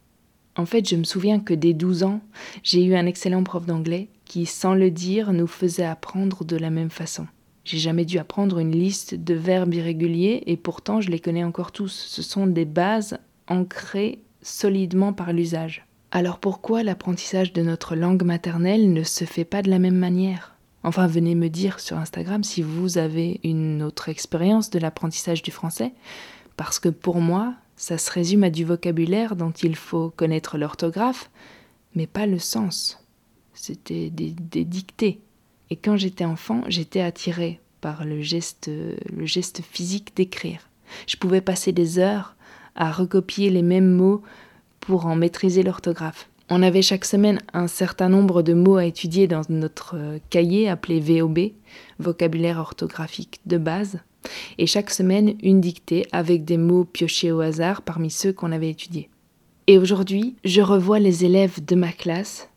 En 0.58 0.66
fait, 0.66 0.90
je 0.90 0.96
me 0.96 1.04
souviens 1.04 1.40
que 1.40 1.54
dès 1.54 1.74
12 1.74 2.02
ans, 2.02 2.20
j'ai 2.64 2.84
eu 2.84 2.96
un 2.96 3.06
excellent 3.06 3.44
prof 3.44 3.68
d'anglais 3.68 4.10
qui, 4.26 4.48
sans 4.48 4.74
le 4.74 4.90
dire, 4.90 5.34
nous 5.34 5.46
faisait 5.46 5.86
apprendre 5.86 6.44
de 6.44 6.58
la 6.58 6.72
même 6.72 6.90
façon. 6.90 7.28
J'ai 7.64 7.78
jamais 7.78 8.06
dû 8.06 8.18
apprendre 8.18 8.58
une 8.58 8.72
liste 8.72 9.14
de 9.14 9.36
verbes 9.36 9.76
irréguliers 9.76 10.42
et 10.48 10.58
pourtant 10.58 11.00
je 11.00 11.12
les 11.12 11.20
connais 11.20 11.44
encore 11.44 11.72
tous. 11.72 11.92
Ce 11.92 12.24
sont 12.24 12.48
des 12.48 12.66
bases 12.66 13.20
ancrées 13.48 14.24
solidement 14.42 15.14
par 15.14 15.32
l'usage. 15.32 15.86
Alors 16.10 16.40
pourquoi 16.40 16.82
l'apprentissage 16.82 17.54
de 17.54 17.62
notre 17.62 17.96
langue 17.96 18.24
maternelle 18.24 18.92
ne 18.92 19.04
se 19.04 19.26
fait 19.26 19.46
pas 19.46 19.62
de 19.62 19.70
la 19.70 19.78
même 19.80 19.98
manière? 19.98 20.56
Enfin, 20.82 21.06
venez 21.06 21.36
me 21.36 21.50
dire 21.50 21.80
sur 21.80 22.00
Instagram 22.00 22.44
si 22.44 22.64
vous 22.64 22.98
avez 22.98 23.40
une 23.44 23.84
autre 23.84 24.10
expérience 24.10 24.72
de 24.72 24.80
l'apprentissage 24.80 25.44
du 25.44 25.52
français, 25.52 25.94
parce 26.58 26.80
que 26.80 26.90
pour 26.90 27.22
moi, 27.22 27.54
ça 27.76 27.98
se 27.98 28.12
résume 28.12 28.44
à 28.44 28.50
du 28.50 28.66
vocabulaire 28.66 29.36
dont 29.36 29.52
il 29.52 29.76
faut 29.76 30.10
connaître 30.10 30.58
l'orthographe, 30.58 31.30
mais 31.94 32.08
pas 32.08 32.26
le 32.26 32.40
sens. 32.40 33.00
C'était 33.54 34.10
des, 34.10 34.32
dictées. 34.66 35.20
Et 35.70 35.76
quand 35.76 35.98
j'étais 35.98 36.26
enfant, 36.26 36.64
j'étais 36.68 37.02
attirée 37.02 37.60
par 37.82 38.06
le 38.06 38.22
geste, 38.22 38.68
le 38.70 39.26
geste 39.26 39.62
physique 39.62 40.16
d'écrire. 40.16 40.70
Je 41.08 41.18
pouvais 41.18 41.42
passer 41.42 41.72
des 41.72 42.00
heures 42.00 42.36
à 42.76 42.92
recopier 42.92 43.50
les 43.50 43.62
mêmes 43.62 43.92
mots 43.92 44.22
pour 44.80 45.06
en 45.06 45.16
maîtriser 45.16 45.64
l'orthographe. 45.64 46.30
On 46.50 46.62
avait 46.62 46.84
chaque 46.84 47.06
semaine 47.06 47.40
un 47.54 47.68
certain 47.68 48.08
nombre 48.08 48.44
de 48.44 48.54
mots 48.54 48.76
à 48.76 48.86
étudier 48.86 49.28
dans 49.28 49.42
notre 49.50 49.96
euh, 49.98 50.20
cahier 50.30 50.70
appelé 50.70 51.00
VOB, 51.00 51.40
vocabulaire 51.98 52.60
orthographique 52.60 53.40
de 53.48 53.58
base, 53.58 54.00
et 54.58 54.68
chaque 54.68 54.90
semaine 54.90 55.36
une 55.44 55.62
dictée 55.62 56.08
avec 56.12 56.46
des 56.46 56.58
mots 56.58 56.86
piochés 56.86 57.32
au 57.32 57.42
hasard 57.42 57.82
parmi 57.82 58.10
ceux 58.10 58.34
qu'on 58.34 58.52
avait 58.52 58.70
étudiés. 58.70 59.10
Et 59.68 59.78
aujourd'hui, 59.78 60.36
je 60.44 60.62
revois 60.62 61.00
les 61.00 61.26
élèves 61.26 61.64
de 61.64 61.76
ma 61.76 61.92
classe, 61.92 62.50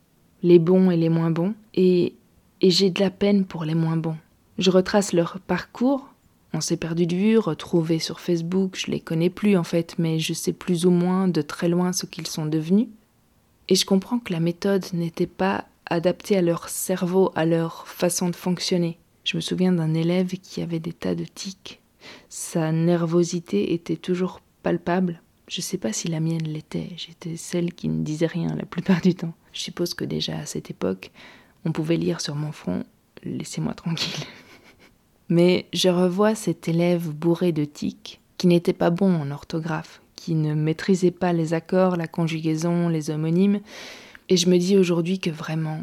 les 0.43 0.59
bons 0.59 0.91
et 0.91 0.97
les 0.97 1.09
moins 1.09 1.31
bons, 1.31 1.55
et, 1.75 2.15
et 2.61 2.71
j'ai 2.71 2.91
de 2.91 3.01
la 3.01 3.11
peine 3.11 3.45
pour 3.45 3.65
les 3.65 3.75
moins 3.75 3.97
bons. 3.97 4.17
Je 4.59 4.71
retrace 4.71 5.13
leur 5.13 5.39
parcours, 5.41 6.09
on 6.53 6.61
s'est 6.61 6.77
perdu 6.77 7.07
de 7.07 7.15
vue, 7.15 7.39
retrouvé 7.39 7.99
sur 7.99 8.21
Facebook, 8.21 8.77
je 8.77 8.91
les 8.91 9.01
connais 9.01 9.31
plus 9.31 9.57
en 9.57 9.65
fait, 9.65 9.95
mais 9.99 10.19
je 10.19 10.33
sais 10.33 10.53
plus 10.53 10.87
ou 10.87 10.91
moins 10.91 11.29
de 11.29 11.43
très 11.43 11.69
loin 11.69 11.93
ce 11.93 12.07
qu'ils 12.07 12.27
sont 12.27 12.47
devenus. 12.47 12.89
Et 13.69 13.75
je 13.75 13.85
comprends 13.85 14.19
que 14.19 14.33
la 14.33 14.41
méthode 14.41 14.85
n'était 14.95 15.27
pas 15.27 15.67
adaptée 15.87 16.37
à 16.37 16.43
leur 16.43 16.69
cerveau, 16.69 17.33
à 17.35 17.45
leur 17.45 17.87
façon 17.87 18.31
de 18.31 18.37
fonctionner. 18.37 18.99
Je 19.25 19.37
me 19.37 19.43
souviens 19.43 19.73
d'un 19.73 19.93
élève 19.95 20.29
qui 20.29 20.63
avait 20.63 20.79
des 20.79 20.93
tas 20.93 21.15
de 21.15 21.25
tics. 21.25 21.81
Sa 22.29 22.73
nervosité 22.73 23.73
était 23.73 23.97
toujours 23.97 24.41
palpable. 24.63 25.23
Je 25.49 25.61
ne 25.61 25.65
sais 25.65 25.79
pas 25.79 25.93
si 25.93 26.09
la 26.09 26.21
mienne 26.21 26.45
l'était. 26.45 26.91
J'étais 26.97 27.37
celle 27.37 27.73
qui 27.73 27.89
ne 27.89 28.03
disait 28.03 28.27
rien 28.27 28.55
la 28.55 28.67
plupart 28.67 29.01
du 29.01 29.15
temps. 29.15 29.35
Je 29.53 29.61
suppose 29.61 29.95
que 29.95 30.05
déjà 30.05 30.39
à 30.39 30.47
cette 30.47 30.71
époque, 30.71 31.11
on 31.65 31.73
pouvait 31.73 31.97
lire 31.97 32.21
sur 32.21 32.35
mon 32.35 32.53
front 32.53 32.85
Laissez-moi 33.25 33.75
tranquille. 33.75 34.25
Mais 35.29 35.67
je 35.73 35.89
revois 35.89 36.35
cet 36.35 36.69
élève 36.69 37.11
bourré 37.11 37.53
de 37.53 37.65
tics 37.65 38.21
qui 38.37 38.47
n'était 38.47 38.73
pas 38.73 38.91
bon 38.91 39.13
en 39.15 39.31
orthographe, 39.31 40.01
qui 40.15 40.35
ne 40.35 40.55
maîtrisait 40.55 41.11
pas 41.11 41.33
les 41.33 41.55
accords, 41.55 41.97
la 41.97 42.07
conjugaison, 42.07 42.89
les 42.89 43.11
homonymes, 43.11 43.61
et 44.29 44.37
je 44.37 44.49
me 44.49 44.59
dis 44.59 44.77
aujourd'hui 44.77 45.19
que 45.19 45.31
vraiment, 45.31 45.81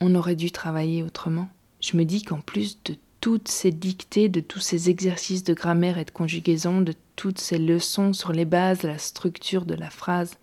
on 0.00 0.14
aurait 0.14 0.36
dû 0.36 0.50
travailler 0.50 1.02
autrement. 1.02 1.48
Je 1.80 1.96
me 1.96 2.04
dis 2.04 2.22
qu'en 2.22 2.40
plus 2.40 2.82
de 2.84 2.96
toutes 3.26 3.48
ces 3.48 3.72
dictées, 3.72 4.28
de 4.28 4.38
tous 4.38 4.60
ces 4.60 4.88
exercices 4.88 5.42
de 5.42 5.52
grammaire 5.52 5.98
et 5.98 6.04
de 6.04 6.12
conjugaison, 6.12 6.80
de 6.80 6.94
toutes 7.16 7.40
ces 7.40 7.58
leçons 7.58 8.12
sur 8.12 8.30
les 8.30 8.44
bases, 8.44 8.84
la 8.84 8.98
structure 8.98 9.64
de 9.64 9.74
la 9.74 9.90
phrase, 9.90 10.36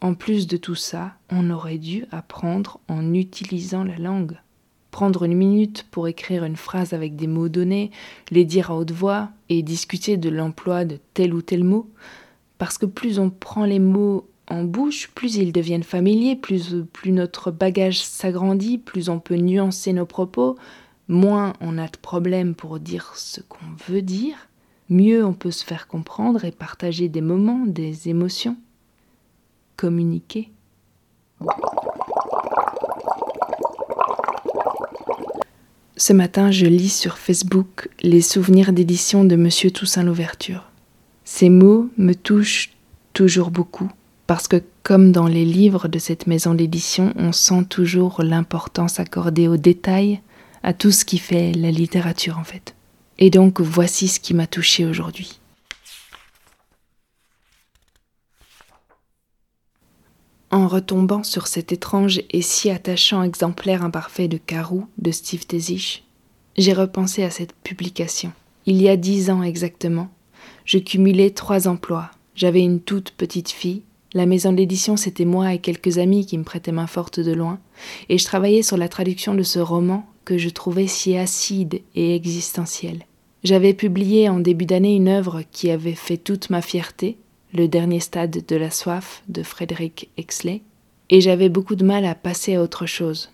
en 0.00 0.14
plus 0.14 0.46
de 0.46 0.56
tout 0.56 0.74
ça, 0.74 1.16
on 1.28 1.50
aurait 1.50 1.76
dû 1.76 2.06
apprendre 2.10 2.80
en 2.88 3.12
utilisant 3.12 3.84
la 3.84 3.98
langue. 3.98 4.38
Prendre 4.90 5.24
une 5.24 5.36
minute 5.36 5.84
pour 5.90 6.08
écrire 6.08 6.44
une 6.44 6.56
phrase 6.56 6.94
avec 6.94 7.14
des 7.14 7.26
mots 7.26 7.50
donnés, 7.50 7.90
les 8.30 8.46
dire 8.46 8.70
à 8.70 8.76
haute 8.78 8.92
voix 8.92 9.28
et 9.50 9.62
discuter 9.62 10.16
de 10.16 10.30
l'emploi 10.30 10.86
de 10.86 10.98
tel 11.12 11.34
ou 11.34 11.42
tel 11.42 11.62
mot, 11.62 11.90
parce 12.56 12.78
que 12.78 12.86
plus 12.86 13.18
on 13.18 13.28
prend 13.28 13.66
les 13.66 13.80
mots 13.80 14.26
en 14.48 14.64
bouche, 14.64 15.10
plus 15.14 15.36
ils 15.36 15.52
deviennent 15.52 15.82
familiers, 15.82 16.36
plus, 16.36 16.74
plus 16.90 17.12
notre 17.12 17.50
bagage 17.50 18.00
s'agrandit, 18.00 18.78
plus 18.78 19.10
on 19.10 19.18
peut 19.20 19.36
nuancer 19.36 19.92
nos 19.92 20.06
propos, 20.06 20.56
moins 21.08 21.54
on 21.60 21.78
a 21.78 21.86
de 21.88 21.96
problèmes 21.96 22.54
pour 22.54 22.78
dire 22.78 23.12
ce 23.16 23.40
qu'on 23.40 23.66
veut 23.88 24.02
dire, 24.02 24.36
mieux 24.88 25.24
on 25.24 25.32
peut 25.32 25.50
se 25.50 25.64
faire 25.64 25.88
comprendre 25.88 26.44
et 26.44 26.52
partager 26.52 27.08
des 27.08 27.20
moments, 27.20 27.64
des 27.66 28.08
émotions. 28.08 28.56
Communiquer. 29.76 30.50
Ce 35.96 36.12
matin, 36.12 36.50
je 36.50 36.66
lis 36.66 36.88
sur 36.88 37.18
Facebook 37.18 37.88
les 38.00 38.20
souvenirs 38.20 38.72
d'édition 38.72 39.24
de 39.24 39.36
Monsieur 39.36 39.70
Toussaint 39.70 40.04
Louverture. 40.04 40.64
Ces 41.24 41.50
mots 41.50 41.90
me 41.96 42.14
touchent 42.14 42.70
toujours 43.12 43.50
beaucoup, 43.50 43.90
parce 44.26 44.48
que 44.48 44.62
comme 44.82 45.12
dans 45.12 45.26
les 45.26 45.44
livres 45.44 45.88
de 45.88 45.98
cette 45.98 46.26
maison 46.26 46.54
d'édition, 46.54 47.12
on 47.16 47.32
sent 47.32 47.64
toujours 47.68 48.22
l'importance 48.22 49.00
accordée 49.00 49.48
aux 49.48 49.56
détails, 49.56 50.20
à 50.62 50.72
tout 50.72 50.90
ce 50.90 51.04
qui 51.04 51.18
fait 51.18 51.52
la 51.52 51.70
littérature 51.70 52.38
en 52.38 52.44
fait. 52.44 52.74
Et 53.18 53.30
donc 53.30 53.60
voici 53.60 54.08
ce 54.08 54.20
qui 54.20 54.34
m'a 54.34 54.46
touché 54.46 54.84
aujourd'hui. 54.84 55.40
En 60.50 60.66
retombant 60.66 61.24
sur 61.24 61.46
cet 61.46 61.72
étrange 61.72 62.22
et 62.30 62.40
si 62.40 62.70
attachant 62.70 63.22
exemplaire 63.22 63.84
imparfait 63.84 64.28
de 64.28 64.38
Carou 64.38 64.88
de 64.96 65.10
Steve 65.10 65.46
Tezich, 65.46 66.04
j'ai 66.56 66.72
repensé 66.72 67.22
à 67.22 67.30
cette 67.30 67.52
publication. 67.52 68.32
Il 68.64 68.80
y 68.80 68.88
a 68.88 68.96
dix 68.96 69.30
ans 69.30 69.42
exactement, 69.42 70.10
je 70.64 70.78
cumulais 70.78 71.30
trois 71.30 71.68
emplois. 71.68 72.10
J'avais 72.34 72.60
une 72.60 72.80
toute 72.80 73.10
petite 73.10 73.50
fille. 73.50 73.82
La 74.14 74.26
maison 74.26 74.52
d'édition, 74.52 74.96
c'était 74.96 75.24
moi 75.24 75.52
et 75.52 75.58
quelques 75.58 75.98
amis 75.98 76.24
qui 76.24 76.38
me 76.38 76.44
prêtaient 76.44 76.72
main 76.72 76.86
forte 76.86 77.20
de 77.20 77.32
loin. 77.32 77.58
Et 78.08 78.16
je 78.16 78.24
travaillais 78.24 78.62
sur 78.62 78.76
la 78.76 78.88
traduction 78.88 79.34
de 79.34 79.42
ce 79.42 79.58
roman 79.58 80.07
que 80.28 80.36
je 80.36 80.50
trouvais 80.50 80.88
si 80.88 81.16
acide 81.16 81.80
et 81.94 82.14
existentiel. 82.14 83.04
J'avais 83.44 83.72
publié 83.72 84.28
en 84.28 84.40
début 84.40 84.66
d'année 84.66 84.94
une 84.94 85.08
œuvre 85.08 85.40
qui 85.52 85.70
avait 85.70 85.94
fait 85.94 86.18
toute 86.18 86.50
ma 86.50 86.60
fierté, 86.60 87.16
Le 87.54 87.66
dernier 87.66 87.98
stade 87.98 88.44
de 88.46 88.56
la 88.56 88.70
soif 88.70 89.22
de 89.28 89.42
Frédéric 89.42 90.10
Exley, 90.18 90.60
et 91.08 91.22
j'avais 91.22 91.48
beaucoup 91.48 91.76
de 91.76 91.84
mal 91.84 92.04
à 92.04 92.14
passer 92.14 92.56
à 92.56 92.62
autre 92.62 92.84
chose, 92.84 93.30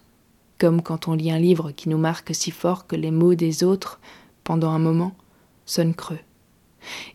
comme 0.56 0.82
quand 0.82 1.08
on 1.08 1.14
lit 1.14 1.32
un 1.32 1.40
livre 1.40 1.72
qui 1.72 1.88
nous 1.88 1.98
marque 1.98 2.32
si 2.32 2.52
fort 2.52 2.86
que 2.86 2.94
les 2.94 3.10
mots 3.10 3.34
des 3.34 3.64
autres, 3.64 3.98
pendant 4.44 4.70
un 4.70 4.78
moment, 4.78 5.16
sonnent 5.66 5.96
creux 5.96 6.20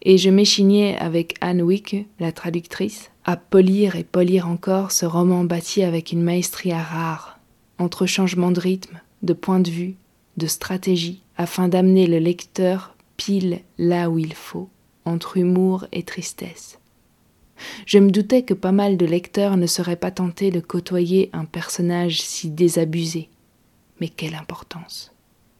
et 0.01 0.17
je 0.17 0.29
m'échignais 0.29 0.97
avec 0.97 1.35
Anne 1.41 1.61
Wick, 1.61 1.95
la 2.19 2.31
traductrice, 2.31 3.11
à 3.23 3.37
polir 3.37 3.95
et 3.95 4.03
polir 4.03 4.47
encore 4.47 4.91
ce 4.91 5.05
roman 5.05 5.43
bâti 5.43 5.83
avec 5.83 6.11
une 6.11 6.23
maestria 6.23 6.81
rare, 6.81 7.39
entre 7.77 8.07
changement 8.07 8.51
de 8.51 8.59
rythme, 8.59 8.99
de 9.23 9.33
point 9.33 9.59
de 9.59 9.69
vue, 9.69 9.95
de 10.37 10.47
stratégie, 10.47 11.21
afin 11.37 11.67
d'amener 11.67 12.07
le 12.07 12.19
lecteur 12.19 12.95
pile 13.17 13.61
là 13.77 14.09
où 14.09 14.17
il 14.19 14.33
faut, 14.33 14.69
entre 15.05 15.37
humour 15.37 15.85
et 15.91 16.03
tristesse. 16.03 16.79
Je 17.85 17.99
me 17.99 18.11
doutais 18.11 18.43
que 18.43 18.53
pas 18.53 18.71
mal 18.71 18.95
de 18.95 19.05
lecteurs 19.05 19.57
ne 19.57 19.67
seraient 19.67 19.97
pas 19.97 20.11
tentés 20.11 20.51
de 20.51 20.61
côtoyer 20.61 21.29
un 21.33 21.45
personnage 21.45 22.21
si 22.21 22.49
désabusé. 22.49 23.29
Mais 23.99 24.07
quelle 24.07 24.35
importance 24.35 25.11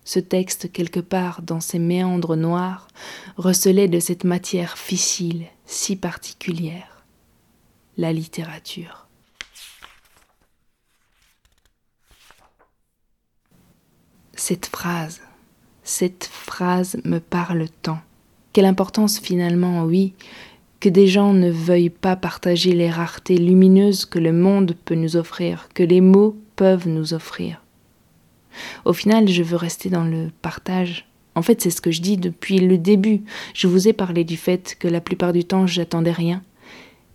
ce 0.06 0.20
texte, 0.20 0.72
quelque 0.72 1.00
part 1.00 1.44
dans 1.44 1.60
ses 1.60 1.78
méandres 1.78 2.36
noirs, 2.36 2.88
recelait 3.38 3.88
de 3.88 4.00
cette 4.00 4.24
matière 4.24 4.76
fissile, 4.76 5.46
si 5.68 5.96
particulière, 5.96 7.06
la 7.96 8.12
littérature. 8.12 9.09
Cette 14.40 14.68
phrase, 14.68 15.20
cette 15.84 16.24
phrase 16.24 16.96
me 17.04 17.20
parle 17.20 17.66
tant. 17.82 18.00
Quelle 18.54 18.64
importance 18.64 19.20
finalement, 19.20 19.84
oui, 19.84 20.14
que 20.80 20.88
des 20.88 21.08
gens 21.08 21.34
ne 21.34 21.52
veuillent 21.52 21.90
pas 21.90 22.16
partager 22.16 22.72
les 22.72 22.90
raretés 22.90 23.36
lumineuses 23.36 24.06
que 24.06 24.18
le 24.18 24.32
monde 24.32 24.78
peut 24.86 24.96
nous 24.96 25.18
offrir, 25.18 25.68
que 25.74 25.84
les 25.84 26.00
mots 26.00 26.38
peuvent 26.56 26.88
nous 26.88 27.14
offrir. 27.14 27.62
Au 28.86 28.94
final, 28.94 29.28
je 29.28 29.44
veux 29.44 29.58
rester 29.58 29.90
dans 29.90 30.06
le 30.06 30.30
partage. 30.42 31.06
En 31.36 31.42
fait, 31.42 31.60
c'est 31.62 31.70
ce 31.70 31.82
que 31.82 31.92
je 31.92 32.02
dis 32.02 32.16
depuis 32.16 32.60
le 32.60 32.78
début. 32.78 33.24
Je 33.54 33.68
vous 33.68 33.90
ai 33.90 33.94
parlé 33.94 34.24
du 34.24 34.38
fait 34.38 34.78
que 34.80 34.88
la 34.88 35.02
plupart 35.02 35.34
du 35.34 35.44
temps, 35.44 35.68
j'attendais 35.68 36.14
rien. 36.14 36.42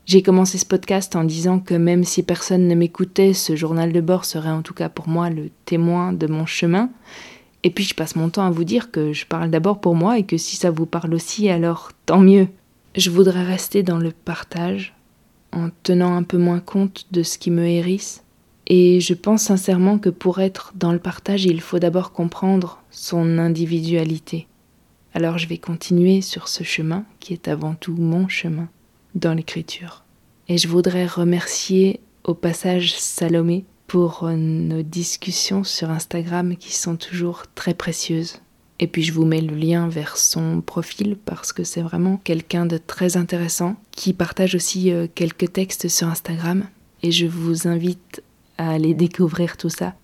J'ai 0.07 0.21
commencé 0.21 0.59
ce 0.59 0.67
podcast 0.67 1.17
en 1.17 1.25
disant 1.25 1.61
que 1.61 1.73
même 1.73 2.05
si 2.05 2.23
personne 2.23 2.69
ne 2.69 2.75
m'écoutait, 2.75 3.33
ce 3.33 3.57
journal 3.57 3.91
de 3.91 4.03
bord 4.03 4.27
serait 4.27 4.51
en 4.51 4.61
tout 4.61 4.75
cas 4.75 4.91
pour 4.91 5.09
moi 5.09 5.31
le 5.31 5.49
témoin 5.65 6.13
de 6.13 6.27
mon 6.27 6.45
chemin. 6.45 6.91
Et 7.63 7.71
puis 7.71 7.85
je 7.85 7.95
passe 7.95 8.15
mon 8.15 8.29
temps 8.29 8.45
à 8.45 8.51
vous 8.51 8.65
dire 8.65 8.91
que 8.91 9.15
je 9.15 9.25
parle 9.25 9.49
d'abord 9.51 9.81
pour 9.81 9.95
moi 9.95 10.19
et 10.19 10.25
que 10.25 10.37
si 10.37 10.57
ça 10.57 10.71
vous 10.71 10.85
parle 10.85 11.15
aussi, 11.15 11.49
alors 11.49 11.93
tant 12.05 12.21
mieux. 12.21 12.49
Je 12.95 13.09
voudrais 13.09 13.45
rester 13.45 13.83
dans 13.83 13.97
le 13.97 14.11
partage, 14.13 14.95
en 15.53 15.71
tenant 15.83 16.15
un 16.15 16.23
peu 16.23 16.37
moins 16.37 16.61
compte 16.61 17.07
de 17.11 17.23
ce 17.23 17.39
qui 17.39 17.51
me 17.51 17.67
hérisse, 17.67 18.23
et 18.67 19.01
je 19.01 19.15
pense 19.15 19.45
sincèrement 19.45 19.99
que 19.99 20.11
pour 20.11 20.41
être 20.41 20.73
dans 20.77 20.93
le 20.93 20.99
partage, 20.99 21.47
il 21.47 21.63
faut 21.63 21.79
d'abord 21.79 22.13
comprendre 22.13 22.83
son 22.91 23.39
individualité. 23.39 24.47
Alors 25.15 25.39
je 25.39 25.49
vais 25.49 25.59
continuer 25.59 26.21
sur 26.21 26.49
ce 26.49 26.63
chemin 26.63 27.05
qui 27.21 27.33
est 27.33 27.49
avant 27.49 27.75
tout 27.75 27.97
mon 27.97 28.29
chemin 28.29 28.69
dans 29.15 29.35
l'écriture. 29.35 30.05
Et 30.49 30.59
je 30.59 30.69
voudrais 30.69 31.07
remercier 31.07 32.01
au 32.25 32.35
passage 32.35 32.95
Salomé 32.99 33.65
pour 33.87 34.29
nos 34.29 34.83
discussions 34.83 35.65
sur 35.65 35.91
Instagram 35.91 36.57
qui 36.57 36.75
sont 36.75 36.97
toujours 36.97 37.45
très 37.55 37.75
précieuses. 37.75 38.41
Et 38.81 38.87
puis 38.87 39.03
je 39.03 39.13
vous 39.13 39.25
mets 39.25 39.41
le 39.41 39.55
lien 39.55 39.89
vers 39.89 40.17
son 40.17 40.61
profil 40.61 41.17
parce 41.17 41.53
que 41.53 41.65
c'est 41.65 41.83
vraiment 41.83 42.17
quelqu'un 42.25 42.67
de 42.67 42.77
très 42.79 43.17
intéressant 43.17 43.77
qui 43.93 44.13
partage 44.13 44.55
aussi 44.55 44.91
euh, 44.91 45.07
quelques 45.15 45.53
textes 45.53 45.89
sur 45.89 46.09
Instagram. 46.09 46.65
Et 47.03 47.13
je 47.13 47.27
vous 47.27 47.69
invite 47.69 48.23
à 48.59 48.71
aller 48.73 48.95
découvrir 48.95 49.57
tout 49.57 49.69
ça. 49.69 49.95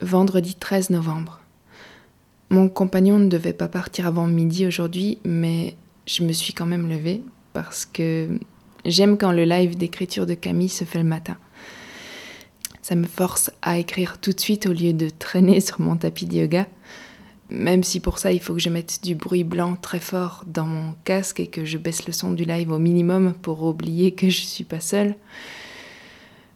Vendredi 0.00 0.54
13 0.54 0.90
novembre. 0.90 1.40
Mon 2.50 2.68
compagnon 2.68 3.18
ne 3.18 3.28
devait 3.28 3.52
pas 3.52 3.68
partir 3.68 4.06
avant 4.06 4.26
midi 4.26 4.66
aujourd'hui, 4.66 5.18
mais 5.24 5.76
je 6.06 6.22
me 6.22 6.32
suis 6.32 6.52
quand 6.52 6.66
même 6.66 6.88
levée 6.88 7.22
parce 7.52 7.84
que 7.84 8.38
j'aime 8.84 9.18
quand 9.18 9.32
le 9.32 9.44
live 9.44 9.76
d'écriture 9.76 10.26
de 10.26 10.34
Camille 10.34 10.68
se 10.68 10.84
fait 10.84 10.98
le 10.98 11.04
matin. 11.04 11.36
Ça 12.82 12.94
me 12.94 13.06
force 13.06 13.50
à 13.62 13.78
écrire 13.78 14.20
tout 14.20 14.32
de 14.32 14.40
suite 14.40 14.66
au 14.66 14.72
lieu 14.72 14.92
de 14.92 15.08
traîner 15.08 15.60
sur 15.66 15.80
mon 15.80 15.96
tapis 15.96 16.26
de 16.26 16.36
yoga, 16.36 16.66
même 17.50 17.82
si 17.82 17.98
pour 17.98 18.18
ça 18.18 18.32
il 18.32 18.40
faut 18.40 18.54
que 18.54 18.60
je 18.60 18.70
mette 18.70 19.02
du 19.02 19.14
bruit 19.14 19.44
blanc 19.44 19.76
très 19.76 20.00
fort 20.00 20.44
dans 20.46 20.66
mon 20.66 20.94
casque 21.04 21.40
et 21.40 21.48
que 21.48 21.64
je 21.64 21.78
baisse 21.78 22.06
le 22.06 22.12
son 22.12 22.32
du 22.32 22.44
live 22.44 22.70
au 22.70 22.78
minimum 22.78 23.34
pour 23.42 23.62
oublier 23.64 24.12
que 24.12 24.28
je 24.28 24.42
suis 24.42 24.64
pas 24.64 24.80
seule. 24.80 25.16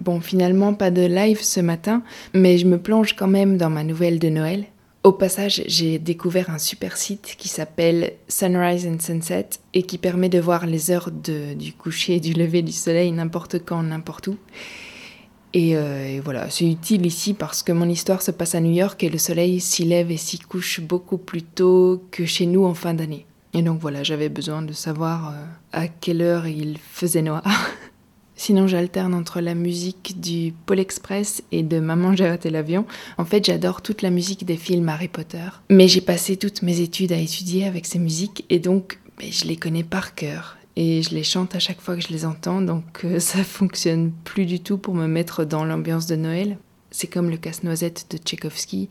Bon, 0.01 0.21
finalement, 0.21 0.73
pas 0.73 0.91
de 0.91 1.03
live 1.03 1.43
ce 1.43 1.61
matin, 1.61 2.03
mais 2.35 2.57
je 2.57 2.67
me 2.67 2.79
plonge 2.79 3.15
quand 3.15 3.29
même 3.29 3.57
dans 3.57 3.71
ma 3.71 3.85
nouvelle 3.85 4.19
de 4.19 4.29
Noël. 4.29 4.65
Au 5.03 5.13
passage, 5.13 5.63
j'ai 5.67 5.99
découvert 5.99 6.51
un 6.51 6.59
super 6.59 6.97
site 6.97 7.35
qui 7.39 7.49
s'appelle 7.49 8.13
Sunrise 8.29 8.87
and 8.87 9.01
Sunset 9.01 9.49
et 9.73 9.83
qui 9.83 9.97
permet 9.97 10.29
de 10.29 10.39
voir 10.39 10.67
les 10.67 10.91
heures 10.91 11.11
du 11.11 11.73
coucher 11.73 12.17
et 12.17 12.21
du 12.21 12.35
lever 12.35 12.61
du 12.61 12.73
soleil 12.73 13.11
n'importe 13.13 13.65
quand, 13.65 13.83
n'importe 13.83 14.29
où. 14.29 14.37
Et, 15.53 15.77
euh, 15.77 16.07
et 16.07 16.21
voilà, 16.21 16.49
c'est 16.51 16.71
utile 16.71 17.07
ici 17.07 17.35
parce 17.35 17.63
que 17.63 17.73
mon 17.73 17.89
histoire 17.89 18.23
se 18.23 18.31
passe 18.31 18.55
à 18.55 18.61
New 18.61 18.73
York 18.73 19.03
et 19.03 19.09
le 19.09 19.19
soleil 19.19 19.59
s'y 19.61 19.85
lève 19.85 20.11
et 20.11 20.17
s'y 20.17 20.39
couche 20.39 20.81
beaucoup 20.81 21.19
plus 21.19 21.43
tôt 21.43 22.05
que 22.11 22.25
chez 22.25 22.47
nous 22.47 22.65
en 22.65 22.75
fin 22.75 22.95
d'année. 22.95 23.27
Et 23.53 23.63
donc 23.63 23.81
voilà, 23.81 24.03
j'avais 24.03 24.29
besoin 24.29 24.63
de 24.63 24.73
savoir 24.73 25.31
euh, 25.31 25.45
à 25.73 25.89
quelle 25.89 26.23
heure 26.23 26.47
il 26.47 26.79
faisait 26.79 27.23
noir. 27.23 27.43
Sinon, 28.43 28.67
j'alterne 28.67 29.13
entre 29.13 29.43
la 29.43 29.55
musique 29.55 30.19
du 30.19 30.55
Pôle 30.65 30.81
Express 30.81 31.43
et 31.53 31.63
de 31.63 31.79
Maman, 31.79 32.17
j'ai 32.17 32.27
raté 32.27 32.49
l'avion. 32.49 32.87
En 33.19 33.27
fait, 33.27 33.45
j'adore 33.45 33.83
toute 33.83 34.01
la 34.01 34.09
musique 34.09 34.47
des 34.47 34.57
films 34.57 34.89
Harry 34.89 35.09
Potter. 35.09 35.47
Mais 35.69 35.89
j'ai 35.89 36.01
passé 36.01 36.39
toutes 36.39 36.63
mes 36.63 36.81
études 36.81 37.13
à 37.13 37.19
étudier 37.19 37.67
avec 37.67 37.85
ces 37.85 37.99
musiques 37.99 38.47
et 38.49 38.59
donc 38.59 38.99
ben, 39.19 39.31
je 39.31 39.45
les 39.45 39.57
connais 39.57 39.85
par 39.85 40.15
cœur. 40.15 40.57
Et 40.75 41.03
je 41.03 41.11
les 41.11 41.23
chante 41.23 41.55
à 41.55 41.59
chaque 41.59 41.83
fois 41.83 41.97
que 41.97 42.01
je 42.01 42.09
les 42.09 42.25
entends, 42.25 42.63
donc 42.63 43.05
euh, 43.05 43.19
ça 43.21 43.45
fonctionne 43.45 44.11
plus 44.25 44.47
du 44.47 44.59
tout 44.59 44.79
pour 44.79 44.95
me 44.95 45.07
mettre 45.07 45.45
dans 45.45 45.67
l'ambiance 45.67 46.07
de 46.07 46.17
Noël. 46.17 46.57
C'est 46.91 47.09
comme 47.09 47.29
le 47.29 47.37
casse-noisette 47.37 48.07
de 48.11 48.17
Tchaïkovski. 48.17 48.89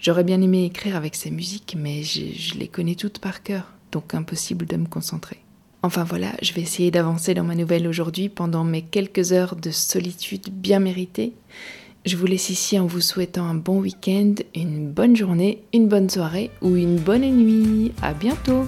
J'aurais 0.00 0.24
bien 0.24 0.42
aimé 0.42 0.64
écrire 0.64 0.96
avec 0.96 1.14
ces 1.14 1.30
musiques, 1.30 1.76
mais 1.78 2.02
je 2.02 2.58
les 2.58 2.66
connais 2.66 2.96
toutes 2.96 3.20
par 3.20 3.44
cœur, 3.44 3.72
donc 3.92 4.14
impossible 4.14 4.66
de 4.66 4.78
me 4.78 4.86
concentrer. 4.86 5.43
Enfin 5.84 6.02
voilà, 6.02 6.28
je 6.40 6.54
vais 6.54 6.62
essayer 6.62 6.90
d'avancer 6.90 7.34
dans 7.34 7.44
ma 7.44 7.54
nouvelle 7.54 7.86
aujourd'hui 7.86 8.30
pendant 8.30 8.64
mes 8.64 8.80
quelques 8.80 9.32
heures 9.32 9.54
de 9.54 9.70
solitude 9.70 10.48
bien 10.50 10.78
méritées. 10.78 11.34
Je 12.06 12.16
vous 12.16 12.24
laisse 12.24 12.48
ici 12.48 12.78
en 12.78 12.86
vous 12.86 13.02
souhaitant 13.02 13.44
un 13.44 13.54
bon 13.54 13.80
week-end, 13.80 14.32
une 14.54 14.90
bonne 14.90 15.14
journée, 15.14 15.62
une 15.74 15.86
bonne 15.86 16.08
soirée 16.08 16.50
ou 16.62 16.74
une 16.76 16.96
bonne 16.96 17.28
nuit. 17.30 17.92
À 18.00 18.14
bientôt! 18.14 18.64